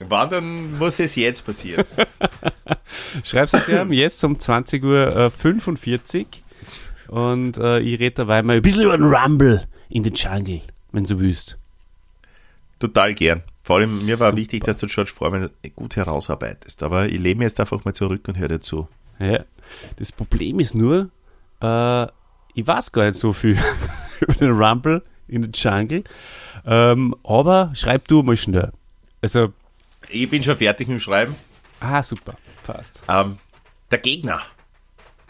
[0.00, 1.84] Wann dann muss es jetzt passieren?
[3.24, 6.26] Schreib's es ihm jetzt um 20 Uhr äh, 45
[7.09, 11.04] und äh, ich rede dabei mal ein bisschen über den Rumble in den Jungle, wenn
[11.04, 11.59] du willst.
[12.78, 13.42] Total gern.
[13.64, 14.36] Vor allem, mir war Super.
[14.40, 16.82] wichtig, dass du George Foreman gut herausarbeitest.
[16.82, 18.88] Aber ich lehne mir jetzt einfach mal zurück und höre dir zu.
[19.18, 19.44] Ja.
[19.96, 21.11] Das Problem ist nur,
[21.61, 22.04] äh,
[22.54, 23.59] ich weiß gar nicht so viel
[24.20, 26.05] über den Rumble in den Jungle,
[26.66, 28.72] ähm, aber schreib du mal schnell.
[29.20, 29.53] Also,
[30.09, 31.35] Ich bin schon fertig mit dem Schreiben.
[31.81, 33.03] ah, super, passt.
[33.09, 33.39] Ähm,
[33.91, 34.41] der Gegner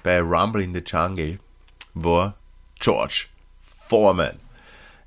[0.02, 1.38] bei Rumble in the Jungle
[1.94, 2.34] war
[2.80, 3.26] George
[3.62, 4.38] Foreman.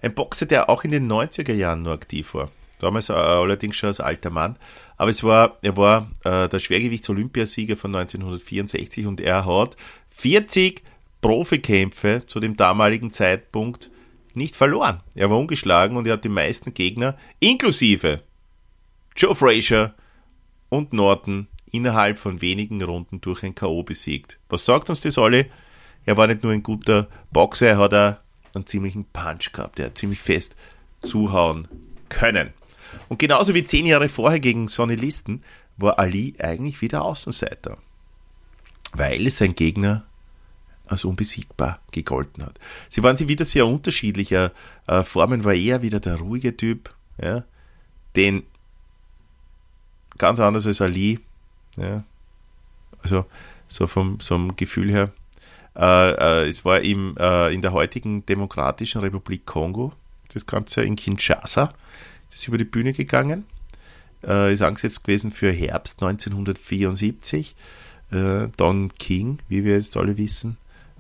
[0.02, 2.50] Ein Boxer, der auch in den 90er Jahren nur aktiv war.
[2.80, 4.58] Damals äh, allerdings schon als alter Mann.
[4.98, 9.78] Aber es war, er war äh, der Schwergewichts-Olympiasieger von 1964 und er hat
[10.10, 10.82] 40
[11.22, 13.91] Profikämpfe zu dem damaligen Zeitpunkt
[14.36, 15.02] nicht verloren.
[15.16, 18.22] Er war ungeschlagen und er hat die meisten Gegner, inklusive
[19.16, 19.94] Joe Frazier
[20.70, 23.84] und Norton, innerhalb von wenigen Runden durch ein K.O.
[23.84, 24.40] besiegt.
[24.50, 25.48] Was sagt uns das alle?
[26.06, 29.80] Er war nicht nur ein guter Boxer, er hat einen ziemlichen Punch gehabt.
[29.80, 30.56] Er hat ziemlich fest
[31.02, 31.68] zuhauen
[32.10, 32.54] können.
[33.08, 35.44] Und genauso wie zehn Jahre vorher gegen Sonny Listen
[35.78, 37.78] war Ali eigentlich wieder Außenseiter.
[38.94, 40.06] Weil sein Gegner
[40.92, 42.60] als unbesiegbar gegolten hat.
[42.90, 44.52] Sie waren sie wieder sehr unterschiedlicher.
[44.88, 47.44] Äh, Forman war eher wieder der ruhige Typ, ja,
[48.16, 48.44] den
[50.18, 51.20] ganz anders als Ali,
[51.78, 52.04] ja,
[53.02, 53.26] also
[53.68, 55.12] so vom, vom Gefühl her.
[55.76, 59.94] Äh, äh, es war im, äh, in der heutigen Demokratischen Republik Kongo,
[60.34, 61.74] das Ganze in Kinshasa,
[62.34, 63.46] ist über die Bühne gegangen,
[64.24, 67.56] äh, ist angesetzt gewesen für Herbst 1974.
[68.12, 70.58] Äh, Don King, wie wir jetzt alle wissen,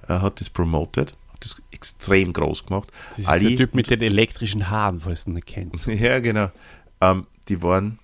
[0.07, 2.91] äh, hat das promoted, hat das extrem groß gemacht.
[3.11, 5.87] Das ist Ali der Typ mit den elektrischen Haaren, falls du ihn nicht kennst.
[5.87, 6.51] ja, genau.
[6.99, 7.99] Ähm, die waren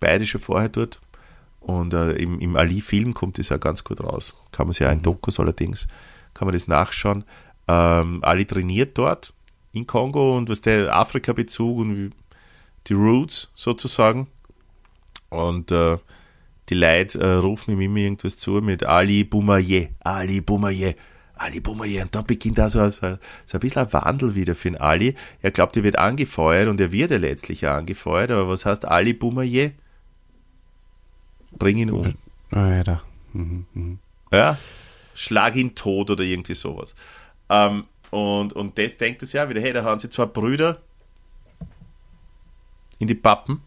[0.00, 1.00] beide schon vorher dort.
[1.60, 4.34] Und äh, im, im Ali-Film kommt das auch ganz gut raus.
[4.52, 5.86] Kann man sich auch in Dokus allerdings,
[6.32, 7.24] kann man das nachschauen.
[7.66, 9.34] Ähm, Ali trainiert dort
[9.72, 12.12] in Kongo und was der Afrika-Bezug und
[12.86, 14.28] die Roots sozusagen.
[15.28, 15.98] Und äh,
[16.68, 20.94] die Leute äh, rufen ihm immer irgendwas zu mit Ali Boumaier, Ali Boumaier,
[21.34, 22.02] Ali Boumaier.
[22.02, 25.14] Und da beginnt also so, so ein bisschen ein Wandel wieder für den Ali.
[25.40, 28.30] Er glaubt, er wird angefeuert und er wird ja letztlich auch angefeuert.
[28.30, 29.70] Aber was heißt Ali Boumaier?
[31.52, 32.14] Bring ihn um.
[32.50, 33.02] Alter.
[33.32, 33.98] Mhm, mhm.
[34.32, 34.58] Ja?
[35.14, 36.94] Schlag ihn tot oder irgendwie sowas.
[37.48, 40.80] Ähm, und, und das denkt es ja wieder, hey, da haben sie zwei Brüder
[42.98, 43.62] in die Pappen,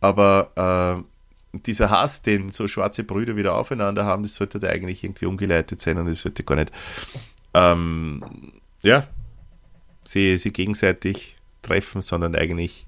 [0.00, 1.17] aber äh,
[1.52, 5.80] dieser Hass, den so schwarze Brüder wieder aufeinander haben, das sollte da eigentlich irgendwie umgeleitet
[5.80, 6.72] sein und es sollte gar nicht,
[7.54, 8.22] ähm,
[8.82, 9.04] ja,
[10.04, 12.86] sie, sie gegenseitig treffen, sondern eigentlich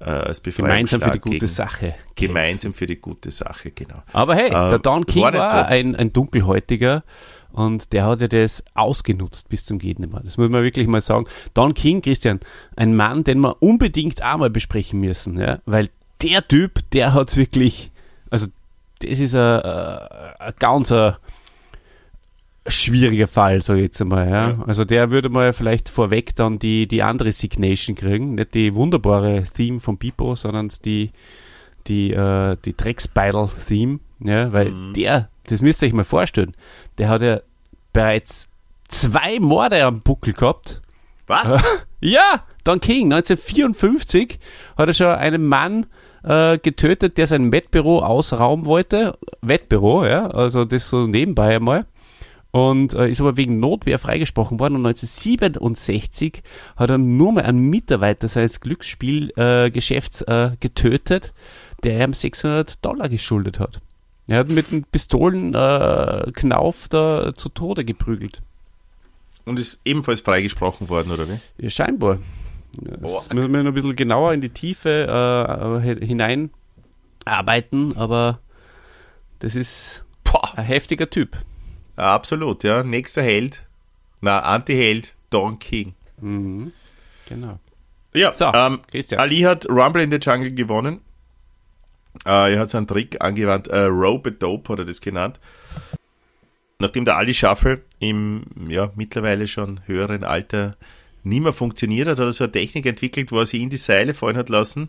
[0.00, 1.94] äh, als Gemeinsam für die gute gegen, Sache.
[2.14, 4.02] Gemeinsam für die gute Sache, genau.
[4.12, 5.70] Aber hey, der Don King war war, so.
[5.70, 7.04] ein, ein Dunkelhäutiger
[7.52, 10.20] und der hat ja das ausgenutzt bis zum mehr.
[10.24, 11.26] Das muss man wirklich mal sagen.
[11.54, 12.40] Don King, Christian,
[12.74, 15.88] ein Mann, den wir unbedingt einmal besprechen müssen, ja, weil
[16.22, 17.90] der Typ, der hat's wirklich,
[18.30, 18.46] also
[19.00, 19.98] das ist ein, ein,
[20.38, 21.14] ein ganz ein
[22.66, 24.28] schwieriger Fall, so jetzt einmal.
[24.30, 24.48] Ja.
[24.50, 24.64] Ja.
[24.66, 29.44] Also der würde mal vielleicht vorweg dann die, die andere Signation kriegen, nicht die wunderbare
[29.54, 31.10] Theme von Pipo, sondern die
[31.86, 34.94] die, äh, die Drecksbeidel-Theme, ja, weil Mhm.
[34.94, 36.54] der, das müsst ihr euch mal vorstellen,
[36.96, 37.40] der hat ja
[37.92, 38.48] bereits
[38.88, 40.80] zwei Morde am Buckel gehabt.
[41.26, 41.60] Was?
[42.00, 44.38] Ja, Don King, 1954
[44.76, 45.86] hat er schon einen Mann
[46.24, 49.18] äh, getötet, der sein Wettbüro ausrauben wollte.
[49.42, 51.86] Wettbüro, ja, also das so nebenbei einmal.
[52.50, 54.76] Und äh, ist aber wegen Notwehr freigesprochen worden.
[54.76, 56.42] Und 1967
[56.76, 61.32] hat er nur mal einen Mitarbeiter seines Glücksspielgeschäfts äh, getötet,
[61.82, 63.80] der ihm 600 Dollar geschuldet hat.
[64.26, 68.40] Er hat mit einem Pistolenknauf äh, da zu Tode geprügelt.
[69.44, 71.38] Und ist ebenfalls freigesprochen worden, oder wie?
[71.58, 72.20] Ja, scheinbar.
[72.80, 78.40] Das müssen wir noch ein bisschen genauer in die Tiefe äh, äh, hineinarbeiten, aber
[79.38, 80.56] das ist Boah.
[80.56, 81.36] ein heftiger Typ.
[81.96, 82.82] Ja, absolut, ja.
[82.82, 83.66] Nächster Held,
[84.20, 85.94] na, Anti-Held, Don King.
[86.20, 86.72] Mhm.
[87.28, 87.58] Genau.
[88.12, 89.20] Ja, So, ähm, Christian.
[89.20, 91.00] Ali hat Rumble in the Jungle gewonnen.
[92.24, 95.40] Äh, er hat so einen Trick angewandt, äh, Rope a Dope hat er das genannt.
[96.78, 100.76] Nachdem der Ali Shuffle im ja, mittlerweile schon höheren Alter
[101.24, 103.76] nicht mehr funktioniert hat, hat er so eine Technik entwickelt, wo er sich in die
[103.76, 104.88] Seile fallen hat lassen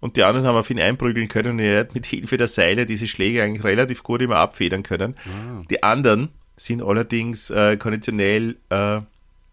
[0.00, 2.86] und die anderen haben auf ihn einprügeln können und er hat mit Hilfe der Seile
[2.86, 5.14] diese Schläge eigentlich relativ gut immer abfedern können.
[5.26, 5.62] Ah.
[5.70, 9.00] Die anderen sind allerdings äh, konditionell äh,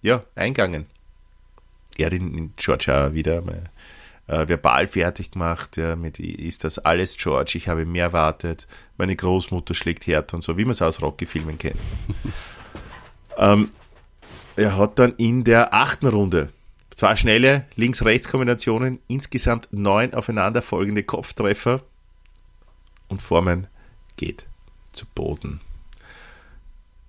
[0.01, 0.85] ja, eingegangen.
[1.97, 3.69] Er hat in, in George auch wieder mal
[4.27, 8.67] äh, verbal fertig gemacht, ja, mit ist das alles George, ich habe mehr erwartet,
[8.97, 11.79] meine Großmutter schlägt härter und so, wie man es aus Rocky-Filmen kennt.
[13.37, 13.69] ähm,
[14.57, 16.49] er hat dann in der achten Runde
[16.89, 21.81] zwei schnelle Links-Rechts-Kombinationen, insgesamt neun aufeinanderfolgende Kopftreffer
[23.07, 23.67] und Formen
[24.17, 24.47] geht
[24.93, 25.61] zu Boden.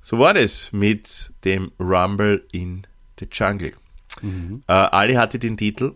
[0.03, 2.87] So war das mit dem Rumble in
[3.19, 3.73] the Jungle.
[4.21, 4.63] Mhm.
[4.67, 5.95] Äh, Ali hatte den Titel,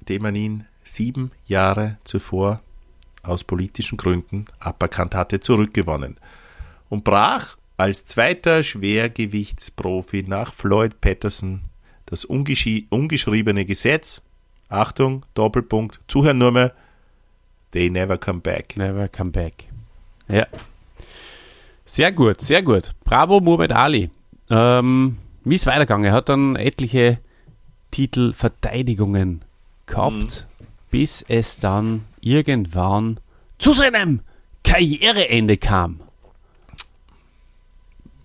[0.00, 2.60] den man ihn sieben Jahre zuvor
[3.22, 6.16] aus politischen Gründen aberkannt hatte, zurückgewonnen
[6.88, 11.62] und brach als zweiter Schwergewichtsprofi nach Floyd Patterson
[12.06, 14.22] das ungeschriebene Gesetz.
[14.68, 16.72] Achtung, Doppelpunkt, zuhören nur mehr.
[17.72, 18.76] They never come back.
[18.76, 19.64] Never come back.
[20.28, 20.46] Ja.
[21.86, 22.94] Sehr gut, sehr gut.
[23.04, 24.10] Bravo, Muhammad Ali.
[24.50, 26.06] Ähm, wie ist weitergegangen?
[26.06, 27.18] Er hat dann etliche
[27.90, 29.42] Titelverteidigungen
[29.86, 30.46] gehabt,
[30.90, 33.20] bis es dann irgendwann
[33.58, 34.20] zu seinem
[34.64, 36.00] Karriereende kam.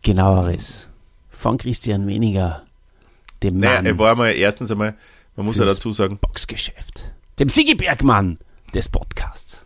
[0.02, 0.90] Genaueres
[1.30, 2.64] von Christian Weniger,
[3.44, 4.96] dem Naja, Mann er war mal erstens einmal,
[5.36, 8.40] man muss ja dazu sagen, Boxgeschäft, dem Sigi Bergmann
[8.74, 9.66] des Podcasts.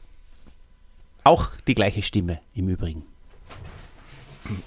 [1.23, 3.03] Auch die gleiche Stimme im Übrigen.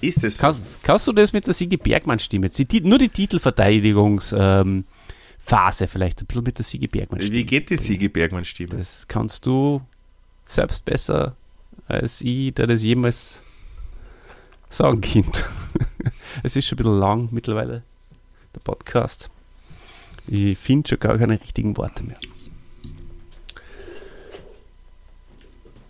[0.01, 0.41] ist es so?
[0.41, 2.49] Kannst, kannst du das mit der Sigi Bergmann-Stimme?
[2.83, 4.85] nur die Titelverteidigungsphase ähm,
[5.87, 7.37] vielleicht ein bisschen mit der Sigi Bergmann-Stimme.
[7.37, 8.77] Wie geht die Sigi Bergmann-Stimme?
[8.77, 9.81] Das kannst du
[10.45, 11.35] selbst besser
[11.87, 13.41] als ich, der das jemals
[14.75, 15.45] sagen Kind.
[16.43, 17.83] es ist schon ein bisschen lang mittlerweile,
[18.53, 19.29] der Podcast.
[20.27, 22.17] Ich finde schon gar keine richtigen Worte mehr.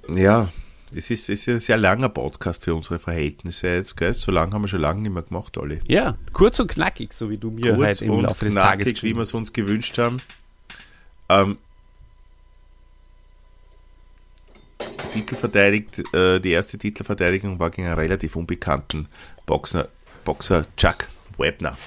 [0.08, 0.50] Ja,
[0.94, 4.14] es ist, es ist ein sehr langer Podcast für unsere Verhältnisse jetzt, gell?
[4.14, 5.82] So lange haben wir schon lange nicht mehr gemacht, alle.
[5.88, 8.86] Ja, kurz und knackig, so wie du mir Kurz heute im und Laufe des Tages
[8.86, 10.18] knackig, wie wir es uns gewünscht haben.
[11.28, 11.58] Ähm,
[15.16, 19.08] Titel verteidigt, äh, die erste Titelverteidigung war gegen einen relativ unbekannten
[19.46, 19.88] Boxer,
[20.26, 21.08] Boxer Chuck
[21.38, 21.78] Webner.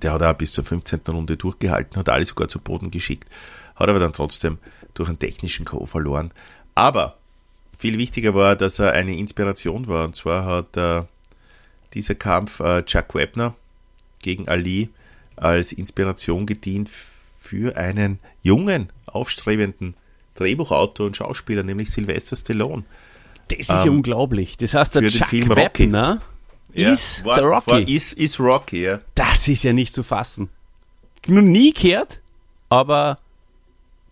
[0.00, 1.00] Der hat auch bis zur 15.
[1.08, 3.28] Runde durchgehalten, hat alle sogar zu Boden geschickt,
[3.74, 4.58] hat aber dann trotzdem
[4.94, 5.86] durch einen technischen K.O.
[5.86, 6.30] verloren.
[6.76, 7.16] Aber
[7.76, 10.04] viel wichtiger war, dass er eine Inspiration war.
[10.04, 11.02] Und zwar hat äh,
[11.94, 13.56] dieser Kampf äh, Chuck Webner
[14.22, 14.90] gegen Ali
[15.34, 16.90] als Inspiration gedient
[17.40, 19.96] für einen jungen, aufstrebenden
[20.40, 22.84] Drehbuchautor und Schauspieler, nämlich Sylvester Stallone.
[23.48, 24.56] Das ist ja Ähm, unglaublich.
[24.56, 25.60] Das heißt, der Chuck Film Rocky.
[25.84, 26.20] Webner
[26.72, 27.70] ist war, der Rocky.
[27.70, 29.00] War, ist, ist Rocky, ja.
[29.14, 30.48] das ist ja nicht zu fassen.
[31.26, 32.20] Noch nie gehört,
[32.68, 33.18] aber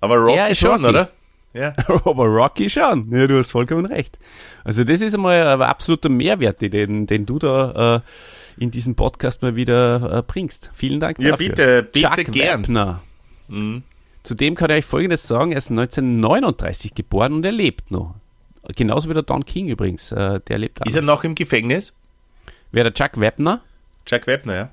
[0.01, 0.87] Aber Rocky ist schon, Rocky.
[0.89, 1.11] oder?
[1.55, 1.75] Ja.
[2.05, 3.11] Aber Rocky schon.
[3.11, 4.19] Ja, du hast vollkommen recht.
[4.65, 9.41] Also das ist einmal ein absoluter Mehrwert, den, den du da äh, in diesem Podcast
[9.41, 10.71] mal wieder äh, bringst.
[10.75, 11.49] Vielen Dank Ja, dafür.
[11.49, 12.61] bitte, bitte Chuck gern.
[12.63, 13.01] Webner.
[13.49, 13.83] Mhm.
[14.29, 18.15] Zudem kann ich euch Folgendes sagen, er ist 1939 geboren und er lebt noch.
[18.77, 20.85] Genauso wie der Don King übrigens, äh, der lebt auch.
[20.85, 21.95] Ist er noch im Gefängnis?
[22.71, 23.63] Wer der Chuck Webner?
[24.07, 24.71] Jack Webner,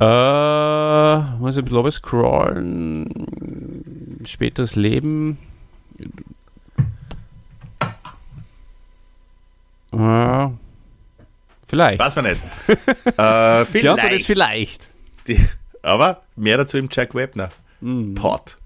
[0.00, 1.18] ja.
[1.20, 3.06] Äh, muss ich ein bisschen scrollen.
[4.26, 5.38] Späteres Leben.
[9.92, 10.48] Äh,
[11.68, 12.00] vielleicht.
[12.00, 12.42] Weiß man nicht.
[13.16, 14.26] äh, Die Antwort ist vielleicht.
[14.26, 14.88] vielleicht.
[15.28, 15.38] Die,
[15.82, 17.50] aber mehr dazu im Jack Webner.
[17.80, 18.56] Pot.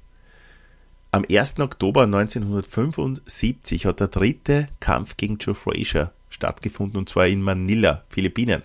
[1.11, 1.61] Am 1.
[1.61, 8.63] Oktober 1975 hat der dritte Kampf gegen Joe Frazier stattgefunden und zwar in Manila, Philippinen.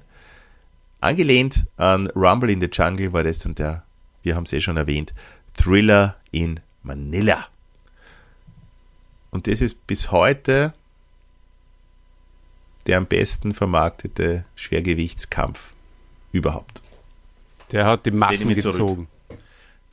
[1.02, 3.84] Angelehnt an Rumble in the Jungle war das dann der,
[4.24, 5.14] wir haben es eh schon erwähnt,
[5.54, 7.48] Thriller in Manila.
[9.32, 10.74] Und das ist bis heute
[12.88, 15.74] der am besten vermarktete Schwergewichtskampf
[16.32, 16.82] überhaupt.
[17.74, 19.10] Der hat die Massen gezogen.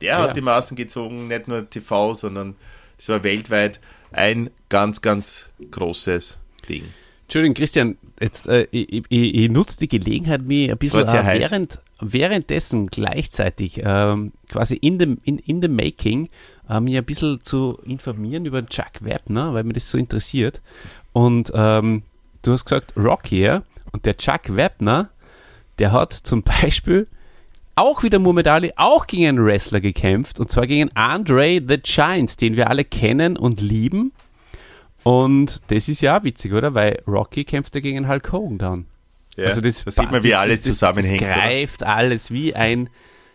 [0.01, 0.21] Der Ja.
[0.23, 2.55] hat die Maßen gezogen, nicht nur TV, sondern
[2.97, 3.79] es war weltweit
[4.11, 6.85] ein ganz, ganz großes Ding.
[7.23, 11.79] Entschuldigung, Christian, jetzt, äh, ich, ich, ich nutze die Gelegenheit, mich ein bisschen äh, während,
[11.99, 16.27] währenddessen gleichzeitig ähm, quasi in dem in, in dem Making
[16.69, 20.61] äh, mich ein bisschen zu informieren über Chuck Webner, weil mir das so interessiert.
[21.13, 22.03] Und ähm,
[22.43, 23.63] du hast gesagt Rocky, ja?
[23.91, 25.09] Und der Chuck Webner,
[25.79, 27.07] der hat zum Beispiel
[27.75, 32.39] auch wieder Muhammad Ali, auch gegen einen Wrestler gekämpft, und zwar gegen Andre the Giant,
[32.41, 34.13] den wir alle kennen und lieben.
[35.03, 36.73] Und das ist ja auch witzig, oder?
[36.73, 38.85] Weil Rocky kämpft ja gegen Hulk Hogan dann.
[39.35, 41.21] Ja, also das, da sieht man, wie das, alles das, das, zusammenhängt.
[41.21, 41.37] Das oder?
[41.37, 42.89] greift alles wie ein,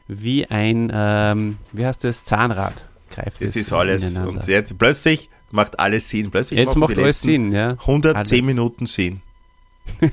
[0.09, 2.87] wie ein, ähm, wie heißt das, Zahnrad.
[3.11, 4.17] Greift Das ist alles.
[4.19, 6.31] Und jetzt plötzlich macht alles Sinn.
[6.31, 7.73] Plötzlich Jetzt macht alles Sinn, ja.
[7.73, 8.47] 110 Alles.
[8.47, 9.21] Minuten Sinn.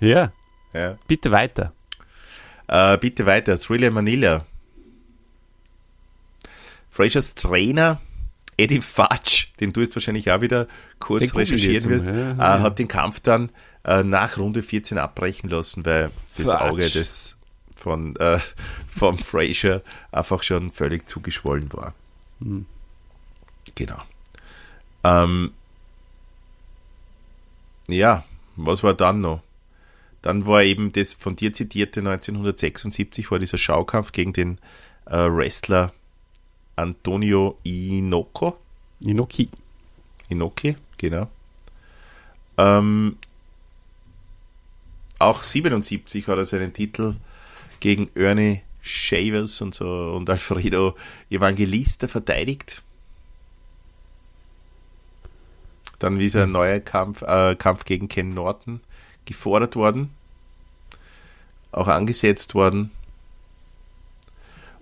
[0.00, 0.32] Ja,
[0.74, 0.96] Ja.
[1.08, 1.72] bitte weiter.
[2.68, 3.58] Äh, bitte weiter.
[3.58, 4.44] Thriller Manila.
[6.90, 8.00] Frasers Trainer
[8.58, 10.66] Eddie Fudge, den du jetzt wahrscheinlich auch wieder
[10.98, 12.60] kurz Den recherchieren wirst, mal, äh, ja, ja.
[12.60, 13.50] hat den Kampf dann
[13.84, 16.48] äh, nach Runde 14 abbrechen lassen, weil das.
[16.48, 17.36] Auge des
[17.76, 18.40] von äh,
[18.90, 21.94] vom Fraser einfach schon völlig zugeschwollen war.
[22.40, 22.66] Hm.
[23.76, 24.02] Genau.
[25.04, 25.52] Ähm,
[27.86, 28.24] ja,
[28.56, 29.40] was war dann noch?
[30.22, 34.58] Dann war eben das von dir zitierte 1976 war dieser Schaukampf gegen den
[35.06, 35.92] äh, Wrestler
[36.76, 38.58] Antonio Inoco.
[39.00, 39.48] Inoki.
[40.28, 41.28] Inoki, genau.
[42.56, 43.16] Ähm,
[45.18, 47.14] auch 77 hat er seinen Titel
[47.80, 50.96] gegen Ernie Shavers und so und Alfredo
[51.30, 52.82] Evangelista verteidigt.
[55.98, 58.80] Dann ist ein neuer Kampf, äh, Kampf gegen Ken Norton
[59.28, 60.10] gefordert worden,
[61.70, 62.90] auch angesetzt worden.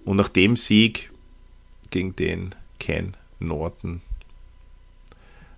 [0.05, 1.11] Und nach dem Sieg
[1.91, 4.01] gegen den Ken Norton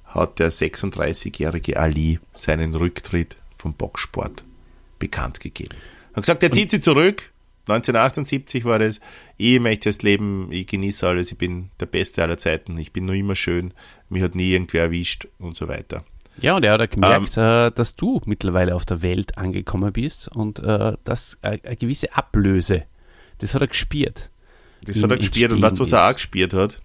[0.07, 4.45] hat der 36-jährige Ali seinen Rücktritt vom Boxsport
[4.99, 5.77] bekannt gegeben.
[6.13, 7.31] Er hat gesagt, er zieht sie zurück.
[7.69, 9.01] 1978 war das.
[9.37, 13.05] Ich möchte das Leben, ich genieße alles, ich bin der Beste aller Zeiten, ich bin
[13.05, 13.75] noch immer schön,
[14.09, 16.05] mich hat nie irgendwer erwischt und so weiter.
[16.41, 17.69] Ja, und er hat gemerkt, Ähm.
[17.69, 22.15] äh, dass du mittlerweile auf der Welt angekommen bist und äh, das äh, eine gewisse
[22.15, 22.85] Ablöse,
[23.39, 24.31] das hat er gespürt.
[24.85, 26.81] Das hat er gespürt und was entstiegen was er auch gespürt hat,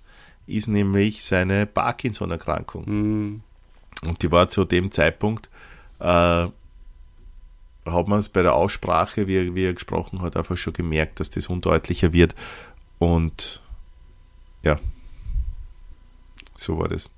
[0.48, 2.84] ist nämlich seine Parkinson-Erkrankung.
[2.86, 3.42] Mm,
[4.08, 5.50] Und die war zu dem Zeitpunkt,
[6.00, 6.48] äh,
[7.86, 11.20] hat man es bei der Aussprache, wie, er- wie er gesprochen hat, einfach schon gemerkt,
[11.20, 12.34] dass das undeutlicher wird.
[12.98, 13.62] Und
[14.64, 14.80] ja,
[16.56, 17.10] so war das.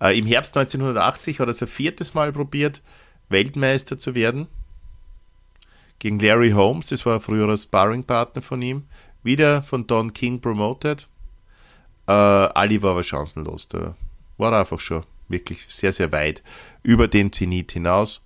[0.00, 2.82] Äh, Im Herbst 1980 hat er es ein viertes Mal probiert,
[3.28, 4.48] Weltmeister zu werden.
[5.98, 8.84] Gegen Larry Holmes, das war ein früherer Sparringpartner von ihm.
[9.22, 11.08] Wieder von Don King promoted.
[12.06, 13.68] Äh, Ali war aber chancenlos.
[13.68, 13.94] Da
[14.38, 16.42] war er einfach schon wirklich sehr, sehr weit
[16.82, 18.22] über den Zenit hinaus.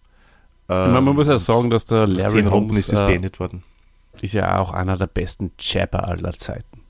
[0.68, 3.62] Ähm, man, man muss ja sagen, dass der Larry Holmes ist äh, beendet worden.
[4.20, 6.82] ist ja auch einer der besten Jabber aller Zeiten.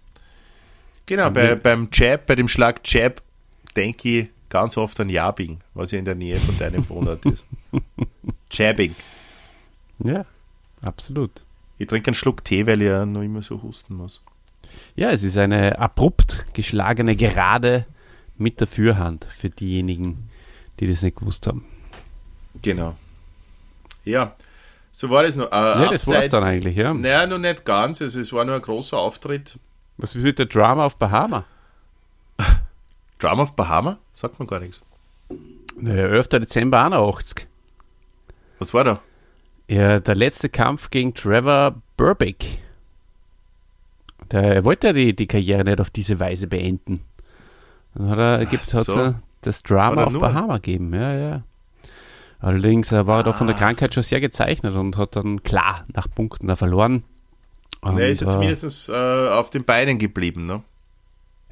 [1.07, 3.23] Genau, bei, beim Jab, bei dem Schlag Jab,
[3.77, 7.45] denke ich ganz oft an Jabing, was ja in der Nähe von deinem Wohnort ist.
[8.51, 8.95] Jabbing.
[10.01, 10.25] Ja,
[10.83, 11.31] absolut.
[11.79, 14.21] Ich trinke einen Schluck Tee, weil ich ja noch immer so husten muss.
[14.95, 17.87] Ja, es ist eine abrupt geschlagene Gerade
[18.37, 20.29] mit der Fürhand für diejenigen,
[20.81, 21.65] die das nicht gewusst haben.
[22.61, 22.97] Genau.
[24.05, 24.35] Ja,
[24.91, 25.47] so war das noch.
[25.47, 26.93] Äh, Ja, das war's abseits- dann eigentlich, ja.
[26.93, 28.03] Naja, noch nicht ganz.
[28.03, 29.59] Also, es war nur ein großer Auftritt.
[29.97, 31.45] Was wird der Drama auf Bahama?
[33.23, 33.99] Drum of Bahama?
[34.15, 34.83] Sagt man gar nichts.
[35.77, 36.29] Naja, 11.
[36.29, 37.47] Dezember 81.
[38.59, 39.01] Was war da?
[39.69, 42.59] Ja, der letzte Kampf gegen Trevor Burbick.
[44.33, 47.05] Der, er wollte ja die, die Karriere nicht auf diese Weise beenden.
[47.95, 48.93] Dann hat er, gibt, so.
[48.93, 50.21] er das Drama er auf nur?
[50.21, 51.43] Bahama gegeben, ja, ja.
[52.41, 53.59] Allerdings äh, war er da von der Ah.
[53.61, 57.05] Krankheit schon sehr gezeichnet und hat dann klar nach Punkten verloren.
[57.83, 60.63] Und, er ist ja äh, zumindest äh, auf den Beinen geblieben, ne?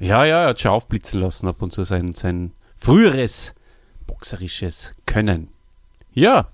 [0.01, 3.53] Ja, ja, er hat schon aufblitzen lassen ab und zu sein, sein früheres
[4.07, 5.49] boxerisches Können.
[6.11, 6.47] Ja,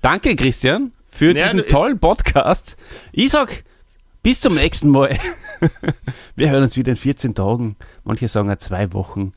[0.00, 2.76] danke Christian für Ja, diesen tollen Podcast.
[3.10, 3.64] Ich sag,
[4.22, 5.18] bis zum nächsten Mal.
[6.36, 7.74] Wir hören uns wieder in 14 Tagen.
[8.04, 9.32] Manche sagen auch zwei Wochen.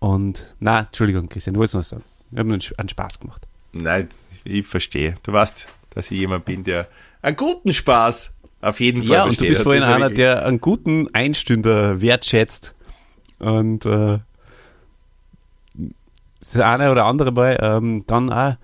[0.00, 2.02] Und, na, Entschuldigung, Christian, du wolltest noch sagen.
[2.32, 3.46] Wir haben einen Spaß gemacht.
[3.70, 4.08] Nein,
[4.42, 5.14] ich verstehe.
[5.22, 6.88] Du weißt, dass ich jemand bin, der
[7.22, 10.60] einen guten Spaß auf jeden Fall Ja, und du bist vorhin einer, wirklich- der einen
[10.60, 12.74] guten Einstünder wertschätzt.
[13.38, 14.18] Und äh,
[16.40, 18.54] das eine oder andere Mal ähm, dann auch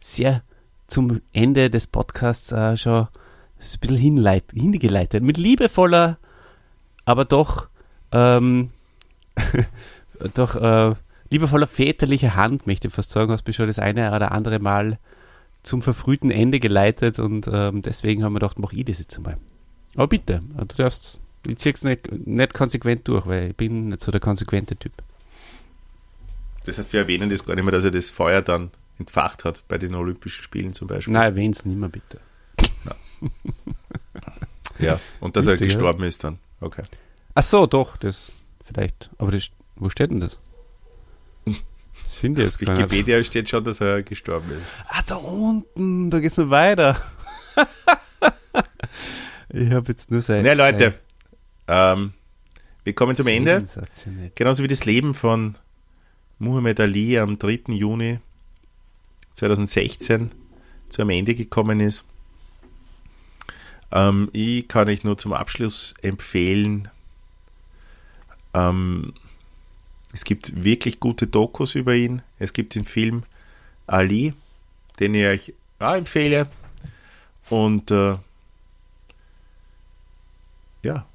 [0.00, 0.42] sehr
[0.86, 5.22] zum Ende des Podcasts äh, schon ein bisschen hinleit, hingeleitet.
[5.22, 6.18] Mit liebevoller,
[7.04, 7.66] aber doch,
[8.12, 8.70] ähm,
[10.34, 10.94] doch äh,
[11.30, 14.98] liebevoller väterlicher Hand, möchte ich fast sagen, hast du schon das eine oder andere Mal
[15.62, 19.36] zum verfrühten Ende geleitet und ähm, deswegen haben wir gedacht, mach ich das jetzt einmal.
[19.94, 24.10] Aber bitte, du darfst, ich zieh's nicht, nicht konsequent durch, weil ich bin nicht so
[24.10, 24.92] der konsequente Typ.
[26.64, 29.64] Das heißt, wir erwähnen das gar nicht mehr, dass er das Feuer dann entfacht hat
[29.68, 31.14] bei den Olympischen Spielen zum Beispiel.
[31.14, 32.20] Nein, erwähn's nicht mehr, bitte.
[34.78, 35.74] Ja, und dass er Witzig, ja.
[35.74, 36.38] gestorben ist dann.
[36.60, 36.82] Okay.
[37.34, 38.32] Ach so, doch, das
[38.64, 39.10] vielleicht.
[39.18, 40.40] Aber das, wo steht denn das?
[42.18, 42.76] Finde ich jetzt Auf.
[42.76, 44.66] Wikipedia steht schon, dass er gestorben ist.
[44.88, 47.00] Ah, da unten, da geht's noch weiter.
[49.50, 50.42] ich habe jetzt nur sein.
[50.44, 50.94] Na Leute,
[51.68, 52.12] ähm,
[52.82, 53.66] wir kommen zum Ende.
[54.34, 55.56] Genauso wie das Leben von
[56.38, 57.60] Muhammad Ali am 3.
[57.68, 58.18] Juni
[59.34, 60.30] 2016
[60.88, 62.04] zu einem Ende gekommen ist.
[63.92, 66.88] Ähm, ich kann euch nur zum Abschluss empfehlen,
[68.54, 69.14] ähm,
[70.12, 72.22] es gibt wirklich gute Dokus über ihn.
[72.38, 73.24] Es gibt den Film
[73.86, 74.34] Ali,
[75.00, 76.48] den ich euch auch empfehle.
[77.50, 78.16] Und äh,
[80.82, 81.06] ja,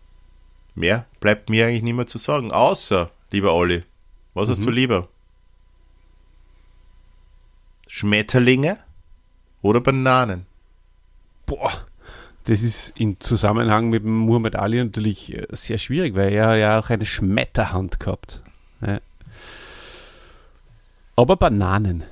[0.75, 2.51] mehr bleibt mir eigentlich nicht mehr zu sagen.
[2.51, 3.83] Außer, lieber Olli,
[4.33, 4.65] was hast Mhm.
[4.65, 5.07] du lieber?
[7.87, 8.77] Schmetterlinge
[9.61, 10.45] oder Bananen?
[11.45, 11.71] Boah,
[12.45, 16.89] das ist in Zusammenhang mit Muhammad Ali natürlich äh, sehr schwierig, weil er ja auch
[16.89, 18.41] eine Schmetterhand gehabt.
[21.15, 22.03] Aber Bananen.